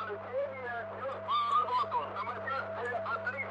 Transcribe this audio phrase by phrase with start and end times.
[0.00, 1.98] Отключение всю работу.
[2.14, 3.49] На мотивации отрыв.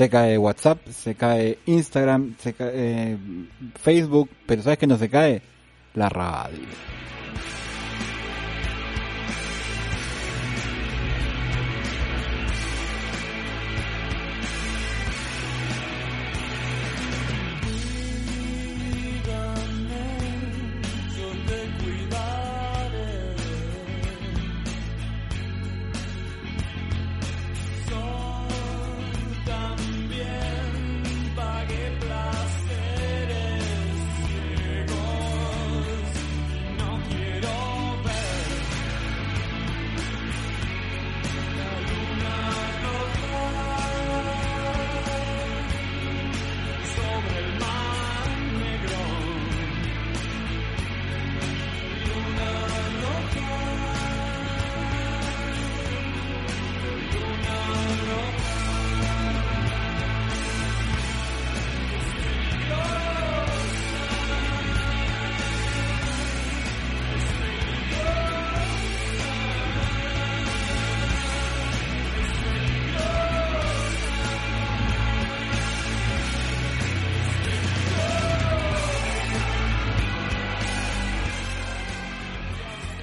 [0.00, 3.18] Se cae WhatsApp, se cae Instagram, se cae eh,
[3.78, 5.42] Facebook, pero ¿sabes qué no se cae?
[5.92, 6.99] La radio.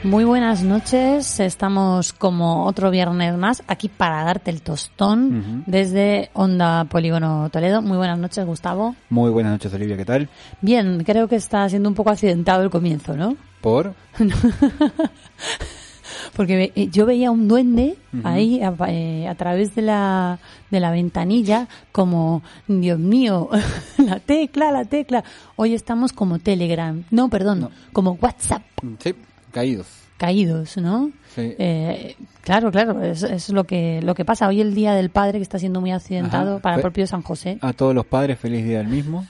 [0.07, 6.85] Muy buenas noches, estamos como otro viernes más aquí para darte el tostón desde Onda
[6.85, 7.81] Polígono Toledo.
[7.81, 8.95] Muy buenas noches, Gustavo.
[9.09, 10.29] Muy buenas noches, Olivia, ¿qué tal?
[10.61, 13.35] Bien, creo que está siendo un poco accidentado el comienzo, ¿no?
[13.59, 13.95] ¿Por?
[16.37, 20.39] Porque eh, yo veía un duende ahí eh, a, través de la,
[20.71, 23.49] de la ventanilla como, Dios mío,
[23.97, 25.25] la tecla, la tecla.
[25.57, 27.03] Hoy estamos como Telegram.
[27.11, 28.61] No, perdón, como WhatsApp.
[28.99, 29.13] Sí,
[29.57, 29.87] caídos
[30.17, 31.11] caídos, ¿no?
[31.35, 31.53] Sí.
[31.57, 34.47] Eh, claro, claro, es, es, lo que lo que pasa.
[34.47, 37.59] Hoy el Día del Padre que está siendo muy accidentado para el propio San José.
[37.61, 39.25] A todos los padres, feliz día del mismo.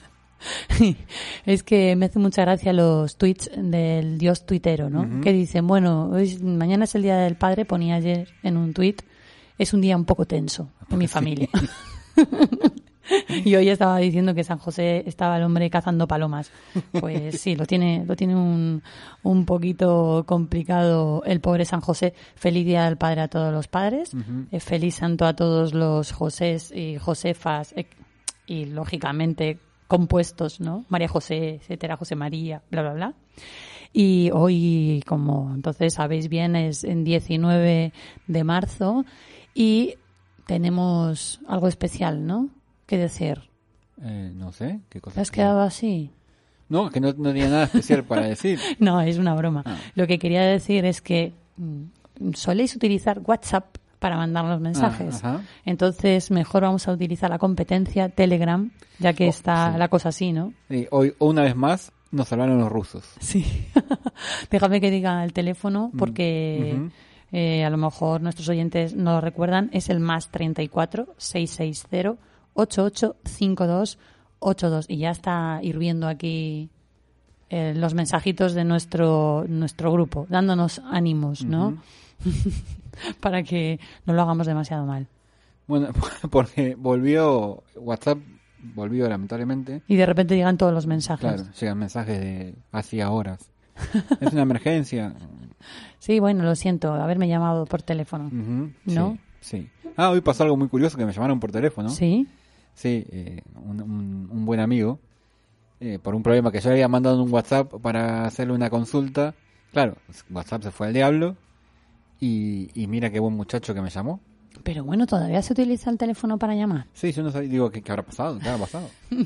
[1.46, 5.22] es que me hace mucha gracia los tweets del dios tuitero, ¿no?
[5.22, 8.98] Que dicen, bueno, hoy, mañana es el Día del Padre, ponía ayer en un tweet,
[9.58, 11.50] es un día un poco tenso en mi familia.
[13.46, 16.52] y hoy estaba diciendo que San José estaba el hombre cazando palomas.
[17.00, 18.84] Pues sí, lo tiene, lo tiene un,
[19.24, 22.14] un poquito complicado el pobre San José.
[22.36, 24.12] Feliz Día del Padre a todos los padres.
[24.52, 27.88] Eh, feliz santo a todos los Josés y Josefas eh,
[28.46, 30.86] y lógicamente compuestos, ¿no?
[30.90, 33.14] María José, etcétera, José María, bla, bla, bla.
[33.94, 37.94] Y hoy, como entonces sabéis bien, es en 19
[38.28, 39.06] de marzo
[39.54, 39.96] y
[40.46, 42.50] tenemos algo especial, ¿no?
[42.88, 43.42] ¿Qué decir?
[44.02, 45.16] Eh, no sé, ¿qué cosa?
[45.16, 46.10] ¿Te has quedado así?
[46.70, 48.60] No, que no, no tenía nada especial para decir.
[48.80, 49.62] no, es una broma.
[49.66, 49.78] Ah.
[49.96, 55.22] Lo que quería decir es que mm, soléis utilizar WhatsApp para mandar los mensajes.
[55.24, 58.70] Ah, Entonces, mejor vamos a utilizar la competencia Telegram,
[59.00, 59.80] ya que Oh, está sí.
[59.80, 60.54] la cosa así, ¿no?
[60.70, 63.06] Y hoy, una vez más, nos salvaron los rusos.
[63.20, 63.44] Sí.
[64.52, 66.92] Déjame que diga el teléfono, porque ujú.
[67.32, 69.70] eh, a lo mejor nuestros oyentes no lo recuerdan.
[69.74, 72.16] Es el más 34 660
[72.58, 76.72] 885282 y ya está hirviendo aquí
[77.50, 81.78] eh, los mensajitos de nuestro, nuestro grupo, dándonos ánimos, ¿no?
[83.22, 85.08] Para que no lo hagamos demasiado mal.
[85.68, 85.90] Bueno,
[86.30, 88.18] porque volvió, WhatsApp
[88.76, 89.84] volvió lamentablemente.
[89.88, 91.22] Y de repente llegan todos los mensajes.
[91.22, 93.50] Claro, llegan mensajes de hacía horas.
[94.20, 95.14] es una emergencia.
[96.00, 98.32] Sí, bueno, lo siento, haberme llamado por teléfono.
[98.86, 99.18] ¿No?
[99.40, 101.90] Sí, Ah, hoy pasó algo muy curioso que me llamaron por teléfono.
[101.90, 102.28] Sí.
[102.78, 105.00] Sí, eh, un, un, buen amigo,
[105.80, 109.34] eh, por un problema que yo había mandado un WhatsApp para hacerle una consulta.
[109.74, 109.96] Claro,
[110.30, 111.36] WhatsApp se fue al diablo
[112.20, 114.20] y, y mira qué buen muchacho que me llamó.
[114.64, 116.86] Pero bueno, ¿todavía se utiliza el teléfono para llamar?
[116.94, 118.38] Sí, yo no sé, digo, ¿qué, habrá pasado?
[118.38, 118.90] ¿Qué habrá pasado?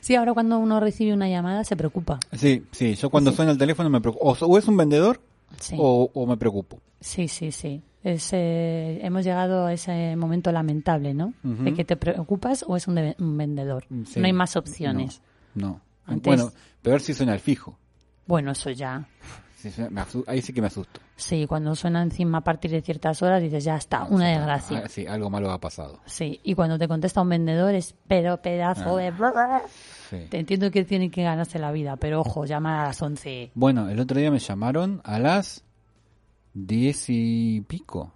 [0.00, 2.20] sí, ahora cuando uno recibe una llamada se preocupa.
[2.32, 4.36] Sí, sí, yo cuando suena el teléfono me preocupo.
[4.40, 5.20] O, es un vendedor
[5.76, 6.78] o, me preocupo.
[7.00, 7.82] Sí, sí, sí.
[8.04, 11.34] Es, eh, hemos llegado a ese momento lamentable, ¿no?
[11.42, 13.84] De que te preocupas o es un, vendedor.
[13.90, 15.20] No hay más opciones.
[15.54, 15.80] No.
[16.06, 16.52] Bueno,
[16.82, 17.78] peor si suena el fijo.
[18.26, 19.06] Bueno, eso ya
[20.26, 21.00] ahí sí que me asusto.
[21.16, 24.82] Sí, cuando suena encima a partir de ciertas horas dices, ya está, una desgracia.
[24.84, 26.00] Ah, sí, algo malo ha pasado.
[26.06, 29.12] Sí, y cuando te contesta un vendedor es, pero pedazo de...
[29.20, 29.62] Ah.
[30.28, 33.52] Te entiendo que tiene que ganarse la vida, pero ojo, llama a las 11.
[33.54, 35.64] Bueno, el otro día me llamaron a las
[36.54, 38.12] diez y pico.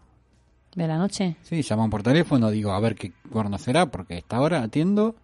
[0.75, 1.37] ¿De la noche?
[1.43, 5.17] Sí, llaman por teléfono, digo, a ver qué cuerno será, porque a esta hora atiendo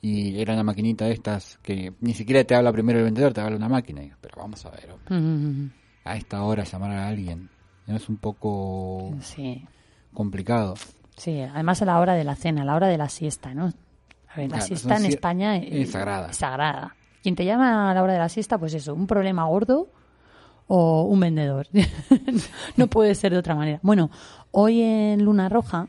[0.00, 3.40] y era una maquinita de estas que ni siquiera te habla primero el vendedor, te
[3.40, 4.02] habla una máquina.
[4.20, 4.94] pero vamos a ver,
[6.04, 7.48] a esta hora llamar a alguien
[7.86, 7.96] ¿no?
[7.96, 9.14] es un poco
[10.12, 10.74] complicado.
[11.16, 13.72] Sí, además a la hora de la cena, a la hora de la siesta, ¿no?
[14.28, 16.30] A ver, la siesta en España es, sagrada.
[16.30, 16.96] es sagrada.
[17.22, 19.88] Quien te llama a la hora de la siesta, pues eso, un problema gordo
[20.66, 21.68] o un vendedor.
[22.76, 23.80] no puede ser de otra manera.
[23.82, 24.10] Bueno,
[24.50, 25.88] hoy en Luna Roja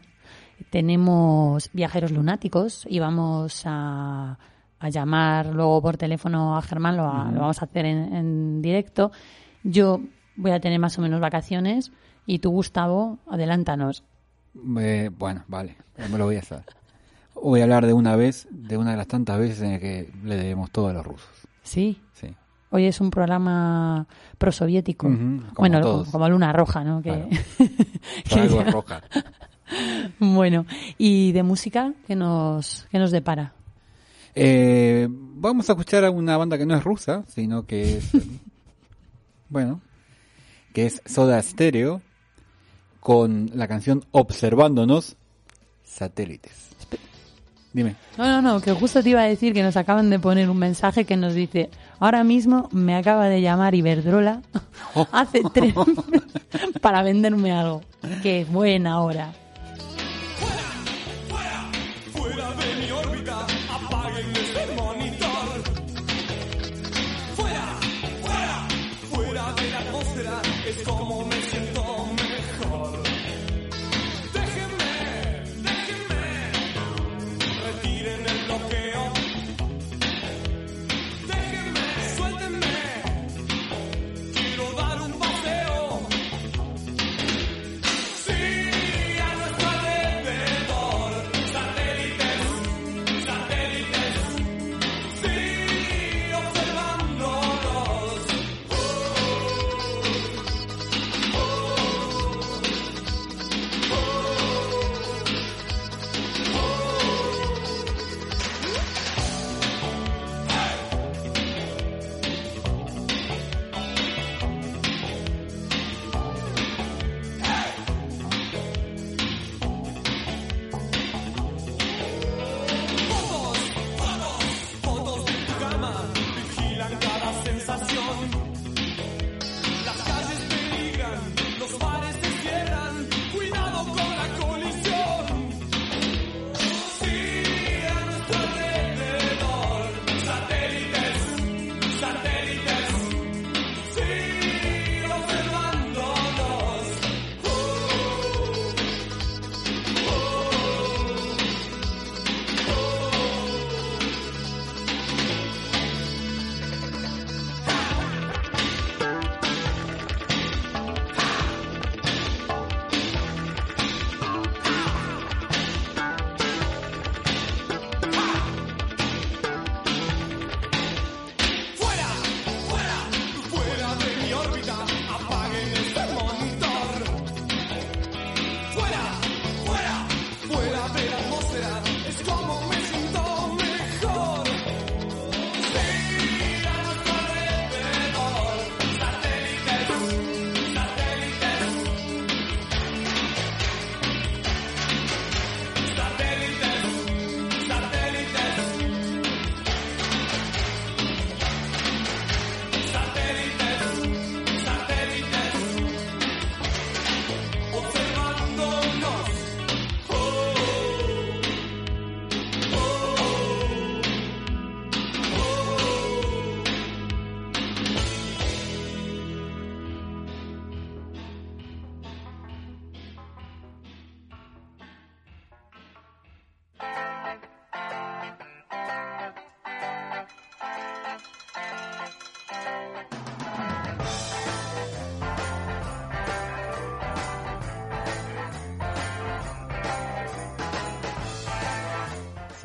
[0.70, 4.38] tenemos viajeros lunáticos y vamos a,
[4.92, 9.12] llamar luego por teléfono a Germán, lo, vamos a hacer en, directo.
[9.64, 10.02] Yo
[10.36, 11.92] voy a tener más o menos vacaciones
[12.26, 14.04] y tú, Gustavo, adelántanos.
[14.80, 16.64] Eh, bueno, vale, me lo voy a hacer.
[17.34, 20.36] Voy a hablar de una vez, de una de las tantas veces en que le
[20.36, 21.30] debemos todo a los rusos.
[21.64, 22.00] ¿Sí?
[22.76, 24.06] Hoy es un programa
[24.38, 25.08] prosoviético.
[25.56, 27.02] bueno, como Luna Roja, ¿no?
[27.02, 27.26] Que,
[28.70, 29.02] roja.
[30.20, 30.66] bueno,
[30.98, 33.54] ¿y de música qué nos, qué nos depara?
[34.36, 38.12] Eh, vamos a escuchar a una banda que no es rusa, sino que es,
[39.50, 39.80] bueno,
[40.74, 42.02] que es Soda Stereo,
[43.00, 45.16] con la canción Observándonos
[45.86, 46.75] Satélites.
[47.76, 47.98] Dime.
[48.18, 50.58] No, no, no, que justo te iba a decir que nos acaban de poner un
[50.58, 51.70] mensaje que nos dice,
[52.00, 54.42] ahora mismo me acaba de llamar Iberdrola
[55.12, 55.74] hace tres
[56.82, 57.82] para venderme algo.
[58.24, 59.34] Qué buena hora.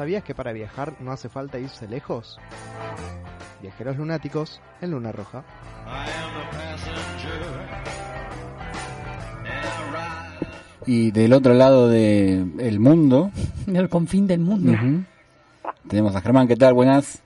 [0.01, 2.39] ¿Sabías que para viajar no hace falta irse lejos?
[3.61, 5.45] Viajeros lunáticos en Luna Roja.
[10.87, 13.31] Y del otro lado del el mundo,
[13.67, 14.73] Del confín del mundo.
[15.89, 16.49] tenemos a Germán.
[16.49, 16.75] ¿Qué tal?
[16.75, 17.23] Buenas.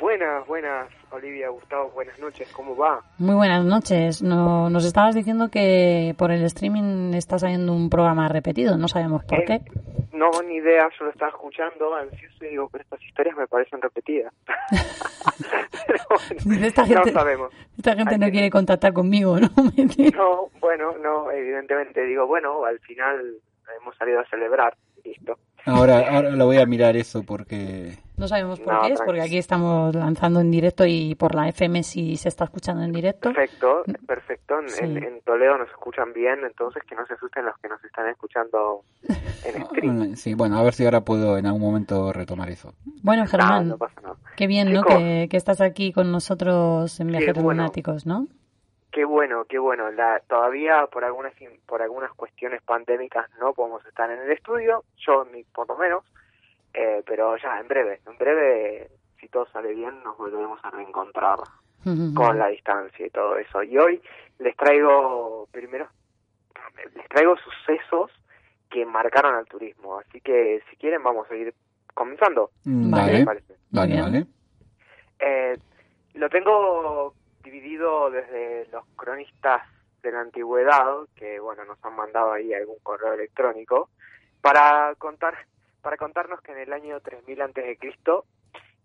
[0.00, 3.00] Buenas, buenas, Olivia, Gustavo, buenas noches, ¿cómo va?
[3.18, 4.20] Muy buenas noches.
[4.20, 8.76] No, nos estabas diciendo que por el streaming está saliendo un programa repetido.
[8.76, 9.60] No sabemos por Eh, qué.
[10.12, 13.80] No, ni idea, yo lo estaba escuchando ansioso y digo, pero estas historias me parecen
[13.80, 14.32] repetidas.
[16.08, 17.52] Bueno, Dice, esta gente, no sabemos.
[17.76, 19.48] esta gente no que- quiere contactar conmigo, ¿no?
[20.14, 23.36] No, bueno, no, evidentemente digo, bueno, al final
[23.80, 25.38] hemos salido a celebrar, listo.
[25.64, 27.96] Ahora, ahora lo voy a mirar eso porque...
[28.16, 31.48] No sabemos por No, qué es, porque aquí estamos lanzando en directo y por la
[31.48, 33.32] FM si se está escuchando en directo.
[33.32, 34.84] Perfecto, perfecto, en, Sí.
[34.84, 38.08] en- en Toledo nos escuchan bien, entonces que no se asusten los que nos están
[38.08, 38.82] escuchando
[39.44, 39.96] en stream.
[39.98, 42.74] Bueno, Sí, bueno, a ver si ahora puedo en algún momento retomar eso.
[43.02, 44.16] Bueno, No, Germán, no pasa nada.
[44.36, 44.82] qué bien, ¿no?
[44.82, 47.40] Que, que estás aquí con nosotros en bueno.
[47.40, 48.26] Lunáticos, ¿no?
[48.92, 49.90] Qué bueno, qué bueno.
[49.90, 54.84] La, todavía por algunas in- por algunas cuestiones pandémicas no podemos estar en el estudio,
[54.98, 56.04] yo ni por lo menos,
[56.74, 61.38] eh, pero ya en breve, en breve, si todo sale bien, nos volveremos a reencontrar
[62.14, 63.62] con la distancia y todo eso.
[63.62, 64.00] Y hoy
[64.38, 65.88] les traigo primero,
[66.94, 68.10] les traigo sucesos
[68.70, 71.52] que marcaron al turismo, así que si quieren vamos a ir
[71.94, 72.50] comenzando.
[72.64, 73.12] Mm, Vale.
[73.12, 74.26] ¿qué les Vale, vale.
[75.18, 75.58] Eh,
[76.14, 79.62] lo tengo dividido desde los cronistas
[80.02, 83.88] de la antigüedad, que bueno, nos han mandado ahí algún correo electrónico,
[84.40, 85.34] para contar
[85.80, 88.24] para contarnos que en el año 3000 antes de Cristo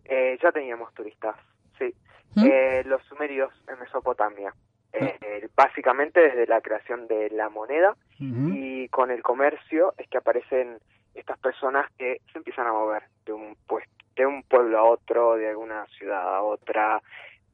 [0.05, 1.35] eh, ya teníamos turistas,
[1.77, 1.93] sí,
[2.35, 2.45] ¿Mm?
[2.45, 4.53] Eh, los sumerios en Mesopotamia,
[4.93, 10.17] Eh, eh, básicamente desde la creación de la moneda y con el comercio es que
[10.17, 10.79] aparecen
[11.13, 13.85] estas personas que se empiezan a mover de un pues,
[14.15, 17.01] de un pueblo a otro, de alguna ciudad a otra,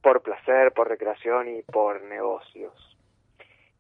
[0.04, 2.74] por placer, por recreación y por negocios.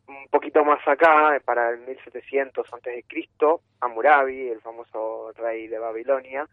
[0.07, 5.79] Un poquito más acá, para el 1700 antes de Cristo, Hammurabi, el famoso rey de
[5.79, 6.47] Babilonia,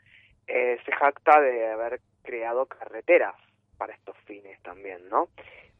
[0.46, 3.34] eh, se jacta de haber creado carreteras
[3.78, 5.28] para estos fines también, ¿no?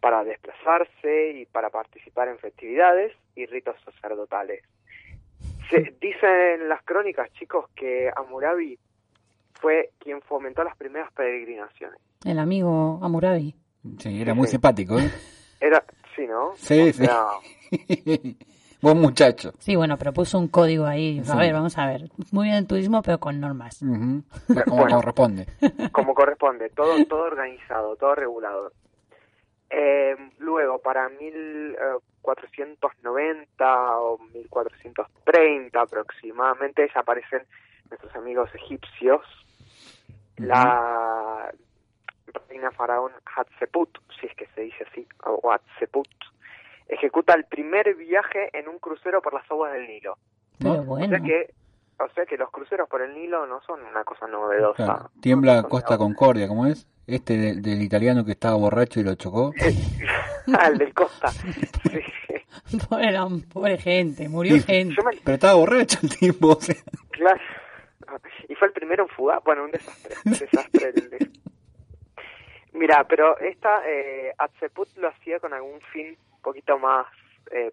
[0.01, 4.63] Para desplazarse y para participar en festividades y ritos sacerdotales.
[5.69, 8.79] Se, dicen las crónicas, chicos, que Hammurabi
[9.55, 12.01] fue quien fomentó las primeras peregrinaciones.
[12.25, 13.55] El amigo Amurabi.
[13.99, 15.09] Sí, era muy simpático, ¿eh?
[15.61, 15.83] Era,
[16.17, 16.53] sí, ¿no?
[16.57, 17.07] Sí, O sí.
[18.83, 19.53] Buen muchacho.
[19.59, 21.19] Sí, bueno, pero puso un código ahí.
[21.21, 21.37] A Sí.
[21.37, 22.09] ver, vamos a ver.
[22.33, 23.79] Muy bien el turismo, pero con normas.
[23.81, 24.23] Como
[24.81, 24.97] Bueno.
[24.97, 25.47] corresponde.
[25.93, 28.73] como corresponde, todo, todo organizado, todo regulado.
[29.69, 37.43] Eh, luego, para 1490 o 1430 aproximadamente, ya aparecen
[37.91, 39.21] nuestros amigos egipcios.
[40.39, 41.53] La
[42.49, 45.55] reina faraón Hatshepsut, si es que se dice así, o
[46.89, 50.19] ejecuta el primer viaje en un crucero por las aguas del Nilo.
[50.65, 51.55] O sea que,
[51.99, 54.85] o sea que los cruceros por el Nilo no son una cosa novedosa.
[54.85, 55.11] Claro.
[55.21, 56.87] Tiembla Costa Concordia, ¿cómo es?
[57.07, 59.53] Este del, del italiano que estaba borracho y lo chocó.
[60.59, 61.29] Ah, el del Costa.
[62.71, 63.13] Sí, Pobre,
[63.53, 64.63] pobre gente, murió Sí.
[64.63, 64.97] gente.
[65.05, 66.49] Me, Pero estaba borracho el tipo.
[66.49, 66.75] o sea.
[67.11, 67.41] claro.
[68.49, 69.41] Y fue el primero en fugar.
[69.45, 70.15] Bueno, un desastre.
[70.25, 70.89] Un desastre.
[70.95, 71.31] el de-
[72.81, 77.07] Mira, pero esta eh, Atzeput lo hacía con algún fin un poquito más.
[77.53, 77.71] Eh,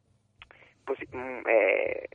[0.85, 2.09] pues, mm, eh,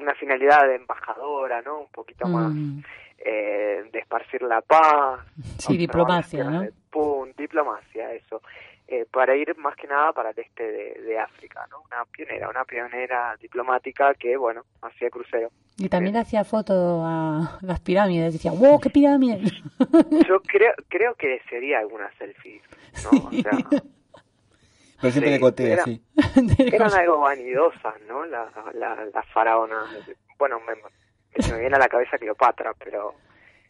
[0.00, 1.82] una finalidad de embajadora, ¿no?
[1.82, 2.80] Un poquito más Mm,
[3.18, 5.20] eh, de esparcir la paz.
[5.58, 6.66] Sí, diplomacia, ¿no?
[6.90, 8.42] Pum, diplomacia, eso.
[8.86, 11.80] Eh, para ir más que nada para el este de, de África, ¿no?
[11.86, 15.48] Una pionera, una pionera diplomática que, bueno, hacía crucero.
[15.78, 18.34] Y también hacía foto a las pirámides.
[18.34, 19.50] Decía, wow, qué pirámides.
[20.28, 22.62] Yo creo creo que desearía algunas selfies,
[23.04, 23.18] ¿no?
[23.28, 23.52] O sea,
[25.00, 26.02] Pero siempre Sí, de cotea, era- sí.
[26.72, 28.24] eran algo vanidosas, ¿no?
[28.26, 29.86] Las la, las faraonas.
[30.38, 33.14] Bueno, me, me- se me viene a la cabeza Cleopatra, pero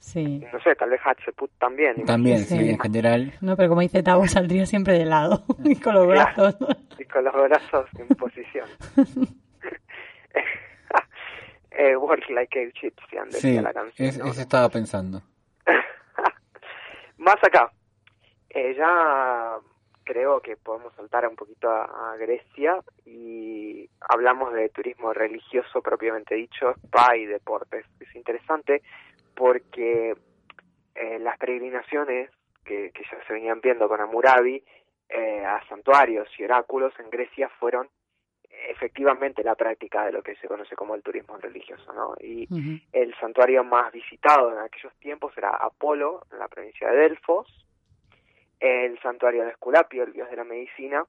[0.05, 0.45] Sí.
[0.53, 2.05] no sé, tal vez Hatshepsut también.
[2.05, 2.59] También, Sí.
[2.59, 3.33] sí, en general.
[3.41, 5.45] No, pero como dice Tavo, saldría siempre de lado.
[5.65, 6.57] y con los brazos.
[6.99, 8.69] y con los brazos en posición.
[11.71, 14.09] eh, work like a Egyptian, decía Sí, la canción.
[14.09, 14.27] es- ¿no?
[14.27, 15.23] eso estaba pensando.
[17.17, 17.71] Más acá,
[18.51, 19.57] eh, ya
[20.05, 26.35] creo que podemos saltar un poquito a, a Grecia y hablamos de turismo religioso propiamente
[26.35, 27.87] dicho, spa y deportes.
[28.01, 28.83] Es interesante
[29.35, 30.15] porque
[30.95, 32.31] eh, las peregrinaciones
[32.65, 34.63] que, que ya se venían viendo con Amurabi
[35.09, 37.89] eh, a santuarios y oráculos en Grecia fueron
[38.69, 42.15] efectivamente la práctica de lo que se conoce como el turismo religioso, ¿no?
[42.21, 42.49] Y
[42.93, 47.67] el santuario más visitado en aquellos tiempos era Apolo, en la provincia de Delfos,
[48.61, 51.05] el santuario de Esculapio, el dios de la medicina,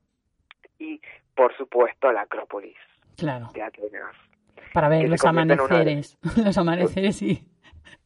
[0.80, 1.00] y
[1.36, 2.78] por supuesto la Acrópolis
[3.18, 4.16] de Atenas.
[4.74, 7.44] Para ver los amaneceres, los amaneceres y...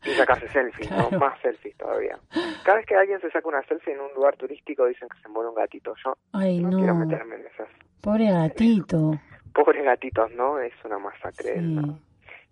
[0.05, 1.09] Y sacarse selfies, ¿no?
[1.19, 2.17] Más selfies todavía.
[2.63, 5.29] Cada vez que alguien se saca una selfie en un lugar turístico dicen que se
[5.29, 5.93] muere un gatito.
[6.03, 7.67] Yo Ay, no, quiero meterme en esas.
[8.01, 9.11] Pobre gatito.
[9.53, 10.59] Pobres gatitos, ¿no?
[10.59, 11.61] Es una masacre.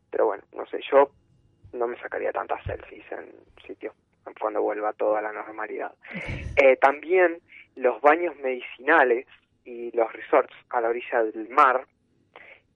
[0.10, 1.12] Pero bueno, no sé, yo
[1.74, 3.32] no me sacaría tantas selfies en
[3.66, 3.94] sitios
[4.40, 5.94] cuando vuelva toda la normalidad.
[6.60, 7.38] Eh, también
[7.76, 9.28] los baños medicinales
[9.64, 11.86] y los resorts a la orilla del mar,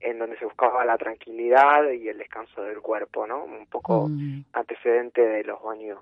[0.01, 3.43] en donde se buscaba la tranquilidad y el descanso del cuerpo, ¿no?
[3.43, 4.45] Un poco mm.
[4.53, 5.99] antecedente de los baños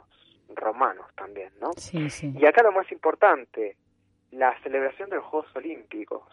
[0.55, 1.73] romanos también, ¿no?
[1.73, 2.33] Sí, sí.
[2.37, 3.75] Y acá lo más importante,
[4.31, 6.23] la celebración de los Juegos Olímpicos.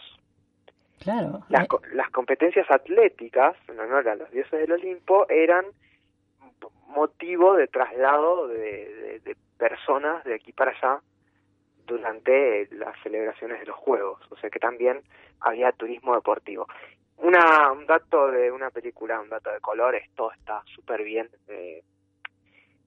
[1.00, 1.42] Claro.
[1.48, 1.68] Las, eh.
[1.92, 5.66] las competencias atléticas, en honor a los dioses del Olimpo, eran
[6.88, 11.00] motivo de traslado de, de personas de aquí para allá
[11.86, 15.02] durante las celebraciones de los Juegos, o sea que también
[15.40, 16.66] había turismo deportivo.
[17.18, 21.28] Una, un dato de una película, un dato de colores, todo está súper bien.
[21.48, 21.82] Eh,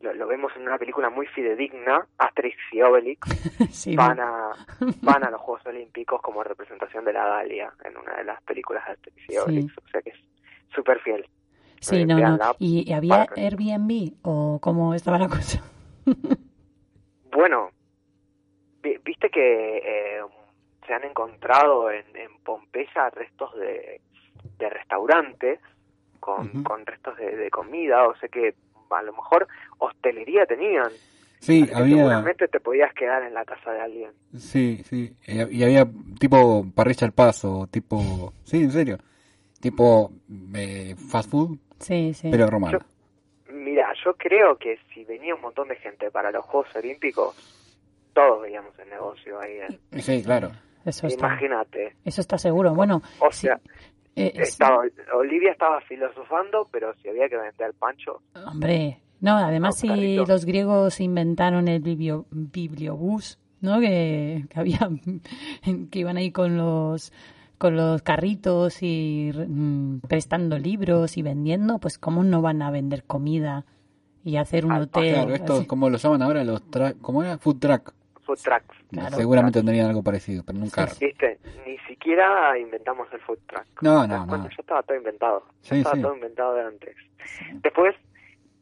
[0.02, 3.20] lo, vemos en una película muy fidedigna, Asterix y Obelix
[3.96, 4.52] van, a,
[5.02, 8.86] van a los Juegos Olímpicos como representación de la Dalia en una de las películas
[8.86, 10.20] de Asterix y Obelix, o sea que es
[10.74, 11.28] súper fiel.
[11.82, 12.56] Sí, no, no.
[12.60, 15.64] ¿Y, había Airbnb o cómo estaba la cosa?
[17.32, 17.72] bueno,
[18.82, 20.22] viste que eh,
[20.86, 24.02] se han encontrado en, en Pompeya restos de,
[24.60, 25.60] de restaurantes
[26.20, 28.54] con, con restos de, comida, o sea que
[28.92, 30.92] a lo mejor hostelería tenían.
[31.40, 31.98] Sí, había...
[31.98, 34.12] Seguramente te podías quedar en la casa de alguien.
[34.38, 35.88] Sí, sí, y había
[36.20, 38.34] tipo parrilla al paso, tipo...
[38.44, 38.98] Sí, en serio.
[39.62, 40.12] Tipo
[40.54, 42.30] eh, fast food, sí, sí.
[42.30, 42.80] pero romano.
[43.52, 47.36] mira, yo creo que si venía un montón de gente para los Juegos Olímpicos,
[48.14, 49.60] todos veíamos el negocio ahí.
[50.00, 50.52] Sí, claro.
[50.86, 51.96] Eso Imagínate.
[52.06, 52.74] Eso está seguro.
[52.74, 53.60] Bueno, o sea,
[54.20, 54.82] eh, estaba,
[55.14, 58.22] Olivia estaba filosofando, pero si había que vender pancho.
[58.46, 63.80] Hombre, no, además si los griegos inventaron el biblio, bibliobús, ¿no?
[63.80, 64.80] Que, que había
[65.92, 67.14] que iban ahí con los
[67.58, 73.04] con los carritos y mm, prestando libros y vendiendo, pues cómo no van a vender
[73.04, 73.66] comida
[74.24, 75.14] y hacer un hotel.
[75.14, 76.62] Claro, esto como lo llaman ahora los
[77.02, 77.38] ¿cómo era?
[77.38, 77.94] Food truck.
[78.30, 78.64] Food truck.
[79.16, 80.86] Seguramente tendrían algo parecido, pero nunca.
[81.00, 81.40] ¿Viste?
[81.66, 83.66] Ni siquiera inventamos el food truck.
[83.82, 84.44] No, no, no.
[84.44, 85.44] ya estaba todo inventado.
[85.64, 86.96] Ya estaba todo inventado de antes.
[87.64, 87.96] Después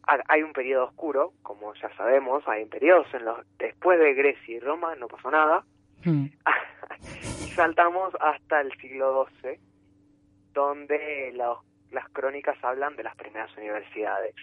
[0.05, 4.59] hay un periodo oscuro, como ya sabemos, hay periodos en los después de Grecia y
[4.61, 5.65] Roma no pasó nada.
[6.05, 6.27] Hmm.
[7.43, 9.59] y saltamos hasta el siglo XII,
[10.53, 11.33] donde
[11.91, 14.33] las crónicas hablan de las primeras universidades,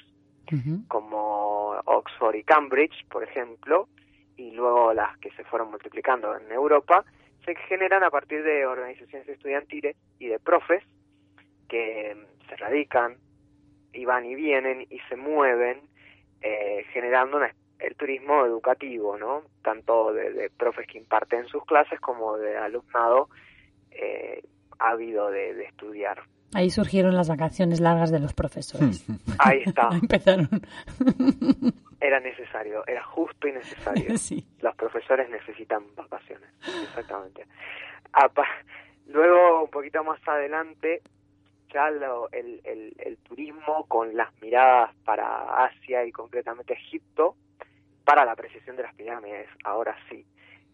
[0.89, 3.89] como Oxford y Cambridge, por ejemplo,
[4.37, 7.05] y luego las que se fueron multiplicando en Europa,
[7.45, 10.83] se generan a partir de organizaciones estudiantiles y de profes
[11.69, 12.17] que
[12.49, 13.17] se radican
[13.93, 15.81] y van y vienen y se mueven
[16.41, 17.41] eh, generando
[17.79, 19.43] el turismo educativo, ¿no?
[19.63, 23.29] Tanto de, profes que imparten sus clases como de alumnado
[23.91, 24.43] eh,
[24.79, 26.23] ávido de estudiar.
[26.55, 29.05] Ahí surgieron las vacaciones largas de los profesores.
[29.39, 29.89] Ahí está.
[29.93, 30.49] Empezaron.
[32.01, 34.17] Era necesario, era justo y necesario.
[34.19, 34.47] Sí.
[34.61, 36.49] Los profesores necesitan vacaciones,
[36.85, 37.45] exactamente.
[39.07, 41.03] Luego, un poquito más adelante,
[41.73, 47.37] ya el, el, el turismo con las miradas para Asia y concretamente Egipto,
[48.05, 50.25] para la apreciación de las pirámides, ahora sí,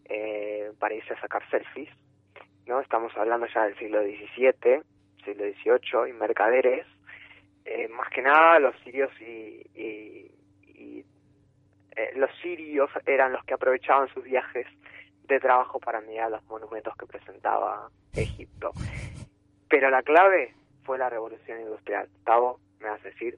[0.05, 1.89] eh, para irse a sacar selfies.
[2.67, 2.79] ¿no?
[2.79, 4.81] Estamos hablando ya del siglo XVII,
[5.23, 6.85] siglo XVIII y mercaderes,
[7.65, 10.31] eh, más que nada los sirios y, y,
[11.95, 14.65] eh, los sirios eran los que aprovechaban sus viajes
[15.27, 18.71] de trabajo para mirar los monumentos que presentaba Egipto.
[19.69, 20.53] Pero la clave
[20.83, 22.09] fue la revolución industrial.
[22.23, 23.37] Tavo, me vas a decir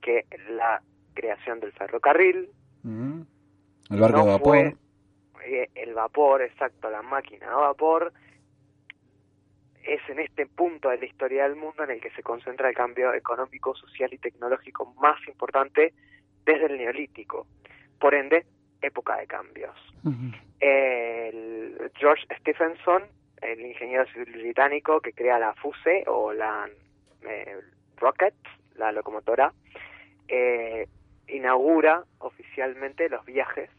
[0.00, 0.82] que la
[1.14, 2.50] creación del ferrocarril,
[2.84, 4.56] el barco de vapor,
[5.46, 8.12] eh, el vapor, exacto, la máquina de vapor,
[9.86, 12.74] es en este punto de la historia del mundo en el que se concentra el
[12.74, 15.92] cambio económico, social y tecnológico más importante
[16.44, 17.46] desde el neolítico.
[17.98, 18.46] Por ende,
[18.80, 19.76] época de cambios.
[20.60, 23.04] el George Stephenson,
[23.42, 26.68] el ingeniero civil británico que crea la FUSE o la
[27.22, 27.58] eh,
[27.96, 28.34] Rocket,
[28.76, 29.52] la locomotora,
[30.28, 30.88] eh,
[31.28, 33.70] inaugura oficialmente los viajes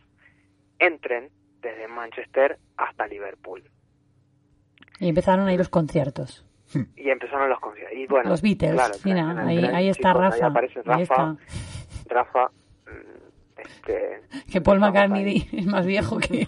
[0.80, 1.30] en tren
[1.62, 3.63] desde Manchester hasta Liverpool.
[5.00, 6.46] Y empezaron ahí los conciertos.
[6.96, 7.98] y empezaron los conciertos.
[7.98, 10.52] Y bueno, los Beatles, mira, ahí, está Rafa.
[10.86, 11.36] Ahí está.
[12.08, 12.52] Rafa
[13.66, 16.48] este, que Paul McCartney es más viejo que,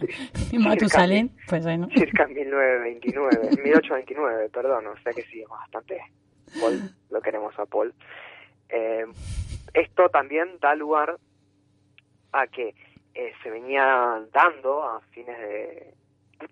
[0.59, 1.87] Matusalén, pues bueno.
[1.93, 5.99] Circa 1929, 1829, perdón, o sea que sí, bastante.
[6.59, 6.79] Paul,
[7.09, 7.93] lo queremos a Paul.
[8.69, 9.05] Eh,
[9.73, 11.17] esto también da lugar
[12.31, 12.73] a que
[13.13, 15.93] eh, se venía dando a fines de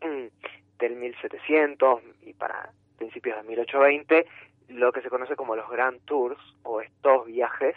[0.79, 4.25] del 1700 y para principios de 1820
[4.69, 7.75] lo que se conoce como los Grand Tours o estos viajes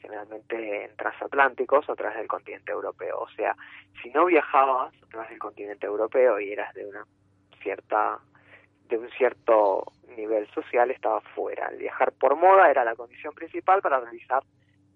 [0.00, 3.20] generalmente en transatlánticos a través del continente europeo.
[3.20, 3.54] O sea,
[4.02, 7.04] si no viajabas a través del continente europeo y eras de una
[7.62, 8.18] cierta
[8.88, 9.84] de un cierto
[10.16, 11.68] nivel social estaba fuera.
[11.68, 14.42] El viajar por moda era la condición principal para realizar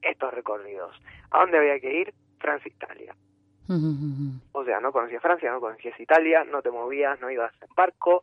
[0.02, 1.00] estos recorridos.
[1.30, 2.14] ¿A dónde había que ir?
[2.38, 3.14] Francia, Italia.
[4.53, 8.22] O sea, no conocías Francia, no conocías Italia, no te movías, no ibas en barco,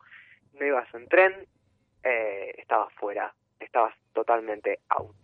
[0.60, 1.34] no ibas en tren,
[2.04, 5.16] eh, estabas fuera, estabas totalmente out.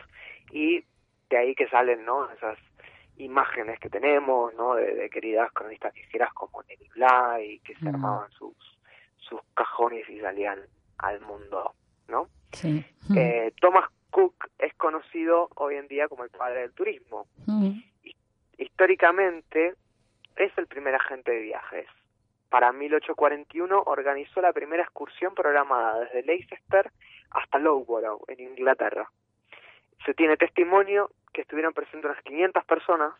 [0.50, 0.84] Y
[1.30, 2.58] de ahí que salen no esas
[3.18, 7.88] imágenes que tenemos no de, queridas cronistas viajeras como Nelly Bly que se mm.
[7.88, 8.54] armaban sus
[9.16, 10.60] sus cajones y salían
[10.98, 11.74] al mundo
[12.06, 12.84] no sí.
[13.16, 17.26] eh, Thomas Cook es conocido hoy en día como el padre del turismo
[18.56, 19.74] históricamente
[20.38, 21.86] es el primer agente de viajes
[22.48, 26.90] para 1841 organizó la primera excursión programada desde Leicester
[27.30, 29.10] hasta Loughborough en Inglaterra
[30.04, 33.12] se tiene testimonio que estuvieron presentes unas 500 personas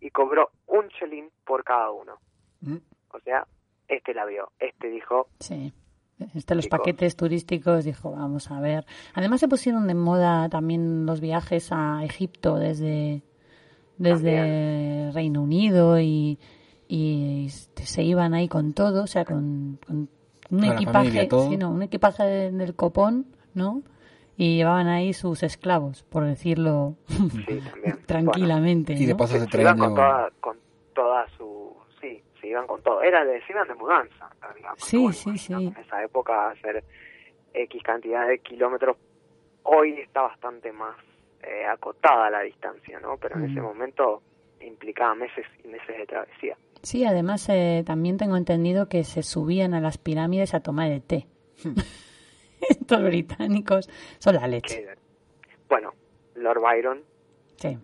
[0.00, 2.18] y cobró un chelín por cada uno.
[2.60, 2.76] Mm.
[3.12, 3.46] O sea,
[3.88, 5.28] este la vio, este dijo...
[5.40, 5.72] Sí.
[6.34, 8.86] Este, los paquetes turísticos dijo, vamos a ver.
[9.14, 13.22] Además se pusieron de moda también los viajes a Egipto desde,
[13.98, 16.38] desde Reino Unido y,
[16.88, 23.26] y se iban ahí con todo, o sea, con, un equipaje, un equipaje del copón,
[23.54, 23.82] ¿no?
[24.36, 26.96] y llevaban ahí sus esclavos, por decirlo
[28.06, 28.94] tranquilamente.
[28.94, 30.58] Y de paso se, iban con toda, con
[30.92, 31.76] toda su...
[32.00, 33.02] Sí, se iban con todo.
[33.02, 34.80] Era de, se iban de mudanza, digamos.
[34.80, 35.52] Sí, sí, sí.
[35.52, 36.84] En esa época hacer
[37.52, 38.96] X cantidad de kilómetros,
[39.62, 40.96] hoy está bastante más
[41.46, 43.16] eh, acotada la distancia, ¿no?
[43.18, 44.22] Pero en ese momento
[44.60, 46.56] implicaba meses y meses de travesía.
[46.82, 51.02] Sí, además eh, también tengo entendido que se subían a las pirámides a tomar el
[51.02, 51.26] té.
[52.68, 54.86] Estos británicos son la leche.
[55.68, 55.92] bueno,
[56.34, 57.02] Lord Byron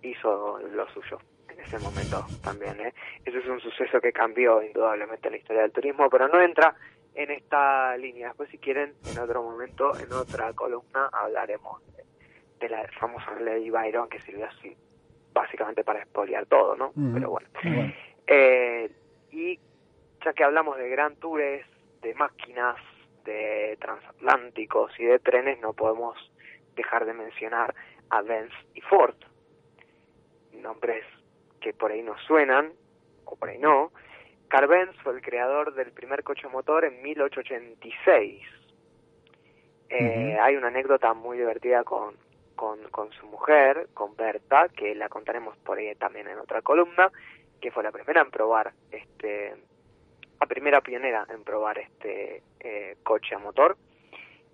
[0.03, 1.19] hizo lo suyo
[1.49, 2.81] en ese momento también.
[2.81, 2.95] ¿eh?
[3.25, 6.75] Eso es un suceso que cambió indudablemente la historia del turismo, pero no entra
[7.15, 8.29] en esta línea.
[8.29, 11.83] Después, si quieren, en otro momento, en otra columna, hablaremos
[12.61, 14.77] de, la famosa Lady Byron que sirvió así
[15.33, 16.93] básicamente para expoliar todo, ¿no?
[17.15, 17.49] Pero bueno.
[18.27, 18.91] Eh,
[19.31, 19.59] y
[20.25, 21.65] ya que hablamos de gran tours,
[22.03, 22.77] de máquinas,
[23.25, 26.17] de transatlánticos y de trenes, no podemos
[26.75, 27.75] dejar de mencionar
[28.11, 29.15] a Benz y Ford.
[30.53, 31.05] Nombres
[31.61, 32.73] que por ahí nos suenan,
[33.25, 33.93] o por ahí no.
[34.49, 38.43] Carl Benz fue el creador del primer coche motor en 1886.
[39.91, 42.15] Eh, hay una anécdota muy divertida con,
[42.61, 47.11] con, con, su mujer, con Berta, que la contaremos por ahí también en otra columna,
[47.59, 49.55] que fue la primera en probar este
[50.39, 53.79] la primera pionera en probar este eh, coche a motor,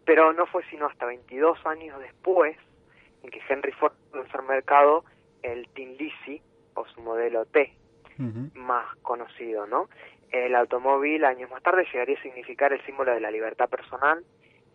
[0.05, 2.57] pero no fue sino hasta 22 años después
[3.25, 5.05] en que Henry Ford lanzó al mercado
[5.43, 6.41] el Tin Lizzy
[6.75, 7.75] o su modelo T
[8.55, 9.89] más conocido, ¿no?
[10.31, 14.25] El automóvil años más tarde llegaría a significar el símbolo de la libertad personal,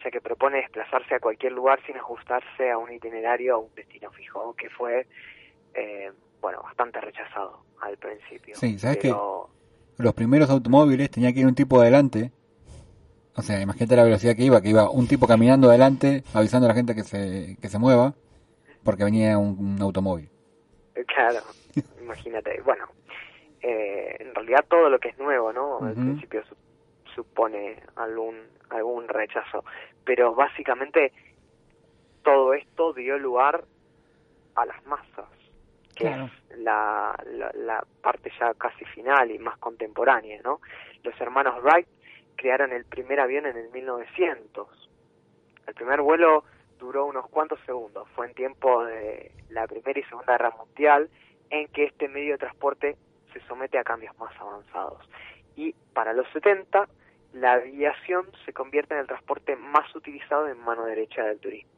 [0.04, 4.12] ya que propone desplazarse a cualquier lugar sin ajustarse a un itinerario o un destino
[4.12, 5.08] fijo, que fue,
[5.74, 6.12] eh,
[6.42, 8.56] bueno, bastante rechazado al principio.
[8.56, 9.50] Sí, ¿sabes pero
[10.02, 12.32] los primeros automóviles tenía que ir un tipo adelante.
[13.36, 16.70] O sea, imagínate la velocidad que iba, que iba un tipo caminando adelante, avisando a
[16.70, 18.14] la gente que se, que se mueva,
[18.84, 20.30] porque venía un, automóvil.
[21.08, 21.40] Claro,
[22.02, 22.62] imagínate.
[22.62, 22.86] Bueno,
[23.62, 25.80] eh, en realidad todo lo que es nuevo, ¿no?
[25.86, 26.44] Al principio
[27.16, 28.36] supone algún,
[28.72, 29.64] algún rechazo.
[30.04, 31.14] Pero básicamente
[32.24, 33.64] todo esto dio lugar
[34.56, 35.28] a las masas
[35.96, 37.16] que es la,
[37.54, 40.62] la, parte ya casi final y más contemporánea, ¿no?
[41.04, 41.88] Los hermanos Wright
[42.36, 44.90] crearon el primer avión en el 1900.
[45.68, 46.44] El primer vuelo
[46.80, 51.10] duró unos cuantos segundos, fue en tiempo de la Primera y Segunda Guerra Mundial,
[51.50, 52.98] en que este medio de transporte
[53.34, 55.08] se somete a cambios más avanzados.
[55.56, 56.88] Y para los 70,
[57.34, 61.72] la aviación se convierte en el transporte más utilizado en mano derecha del turismo,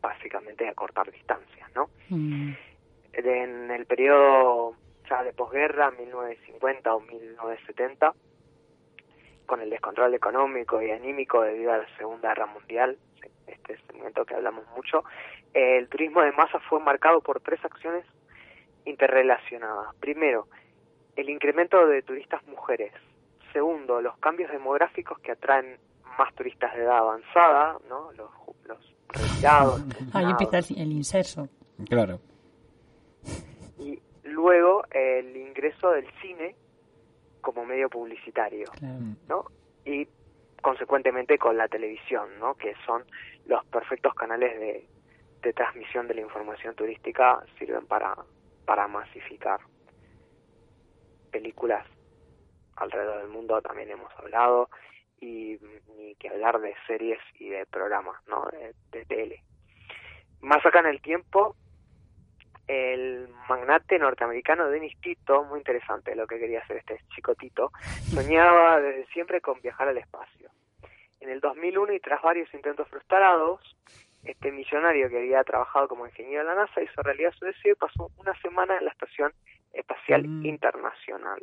[0.00, 1.88] básicamente a cortar distancias, ¿no?
[2.08, 2.52] Mm
[3.16, 4.74] en el periodo
[5.08, 8.14] ya de posguerra, 1950 o 1970,
[9.46, 12.98] con el descontrol económico y anímico debido a la Segunda Guerra Mundial,
[13.46, 15.04] este segmento que hablamos mucho,
[15.52, 18.04] el turismo de masa fue marcado por tres acciones
[18.84, 19.94] interrelacionadas.
[19.96, 20.48] Primero,
[21.16, 22.92] el incremento de turistas mujeres.
[23.54, 25.78] Segundo, los cambios demográficos que atraen
[26.18, 28.10] más turistas de edad avanzada, ¿no?
[28.12, 28.30] Los,
[28.64, 29.80] los retirados.
[30.12, 31.48] Ahí empieza el inserso.
[31.88, 32.18] Claro.
[33.78, 36.56] Y luego el ingreso del cine
[37.40, 38.66] como medio publicitario,
[39.28, 39.44] ¿no?
[39.84, 40.08] Y
[40.60, 42.54] consecuentemente con la televisión, ¿no?
[42.54, 43.04] Que son
[43.46, 44.88] los perfectos canales de,
[45.42, 48.16] de transmisión de la información turística, sirven para,
[48.64, 49.60] para masificar
[51.30, 51.86] películas
[52.76, 54.68] alrededor del mundo también hemos hablado
[55.20, 55.58] y
[55.96, 59.42] ni que hablar de series y de programas no de, de tele
[60.40, 61.56] más acá en el tiempo
[62.66, 67.70] el magnate norteamericano Dennis Tito, muy interesante lo que quería hacer este chico Tito,
[68.14, 70.50] soñaba desde siempre con viajar al espacio.
[71.20, 73.60] En el 2001 y tras varios intentos frustrados,
[74.24, 77.76] este millonario que había trabajado como ingeniero en la NASA hizo realidad su deseo y
[77.76, 79.32] pasó una semana en la Estación
[79.72, 80.46] Espacial mm.
[80.46, 81.40] Internacional.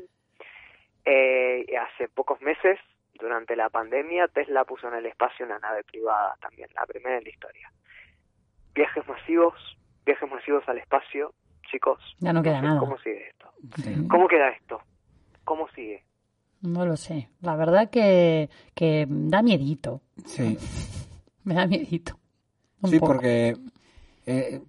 [1.06, 2.80] Eh, hace pocos meses,
[3.14, 7.24] durante la pandemia, Tesla puso en el espacio una nave privada también, la primera en
[7.24, 7.72] la historia.
[8.74, 9.54] Viajes masivos,
[10.06, 11.34] viajes masivos al espacio,
[11.70, 12.00] chicos.
[12.20, 12.80] Ya no queda nada.
[12.80, 13.52] ¿Cómo sigue esto?
[14.10, 14.82] ¿Cómo queda esto?
[15.44, 16.04] ¿Cómo sigue?
[16.62, 17.30] No lo sé.
[17.42, 20.02] La verdad que, que da miedito.
[20.26, 20.58] Sí.
[21.44, 22.18] Me da miedito.
[22.84, 23.56] sí, porque
[24.26, 24.62] eh,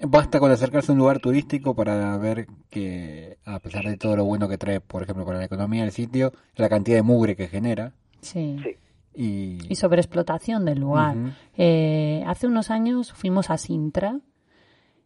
[0.00, 4.24] basta con acercarse a un lugar turístico para ver que, a pesar de todo lo
[4.24, 7.48] bueno que trae, por ejemplo, para la economía del sitio, la cantidad de mugre que
[7.48, 7.92] genera.
[8.20, 8.56] Sí.
[8.62, 8.76] Sí.
[9.14, 11.16] Y, Y sobreexplotación del lugar.
[11.56, 14.18] Eh, hace unos años fuimos a Sintra.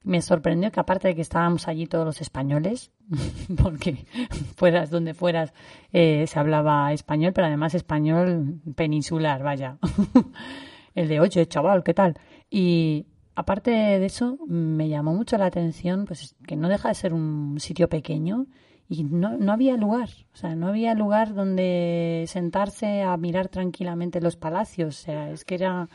[0.05, 2.93] Me sorprendió que aparte de que estábamos allí todos los españoles,
[3.61, 4.07] porque
[4.55, 5.53] fueras donde fueras
[5.93, 9.79] eh, se hablaba español, pero además español peninsular, vaya.
[10.95, 12.17] El de, oye, chaval, ¿qué tal?
[12.49, 17.13] Y aparte de eso, me llamó mucho la atención pues que no deja de ser
[17.13, 18.47] un sitio pequeño
[18.89, 24.21] y no, no había lugar, o sea, no había lugar donde sentarse a mirar tranquilamente
[24.21, 25.89] los palacios, o sea, es que era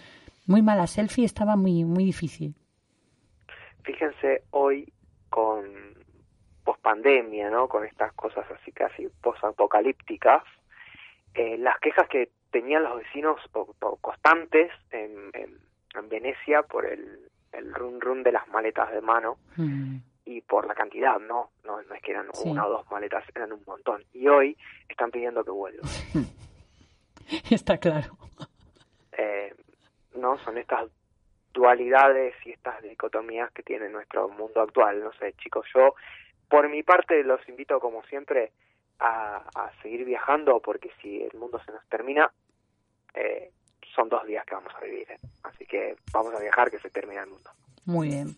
[0.47, 2.54] muy mala selfie, estaba muy muy difícil.
[3.84, 4.91] Fíjense hoy
[5.30, 5.65] con
[6.63, 7.67] pospandemia, ¿no?
[7.67, 10.43] Con estas cosas así casi posapocalípticas,
[11.34, 15.32] eh, las quejas que tenían los vecinos o- constantes en,
[15.95, 19.97] en Venecia por el, el run run de las maletas de mano Mm.
[20.25, 22.49] y por la cantidad, no, no, no es que eran Sí.
[22.49, 24.04] una o dos maletas, eran un montón.
[24.13, 25.82] Y hoy están pidiendo que vuelva.
[27.49, 28.17] Está claro.
[29.17, 29.54] Eh,
[30.15, 30.89] no son estas
[31.54, 35.04] dualidades y estas dicotomías que tiene nuestro mundo actual.
[35.04, 35.95] No sé, chicos, yo
[36.49, 38.51] por mi parte los invito como siempre
[38.99, 42.32] a, a seguir viajando porque si el mundo se nos termina,
[43.13, 43.51] eh,
[43.95, 45.10] son dos días que vamos a vivir.
[45.12, 45.19] ¿eh?
[45.43, 47.49] Así que vamos a viajar que se termina el mundo.
[47.86, 48.36] Muy bien.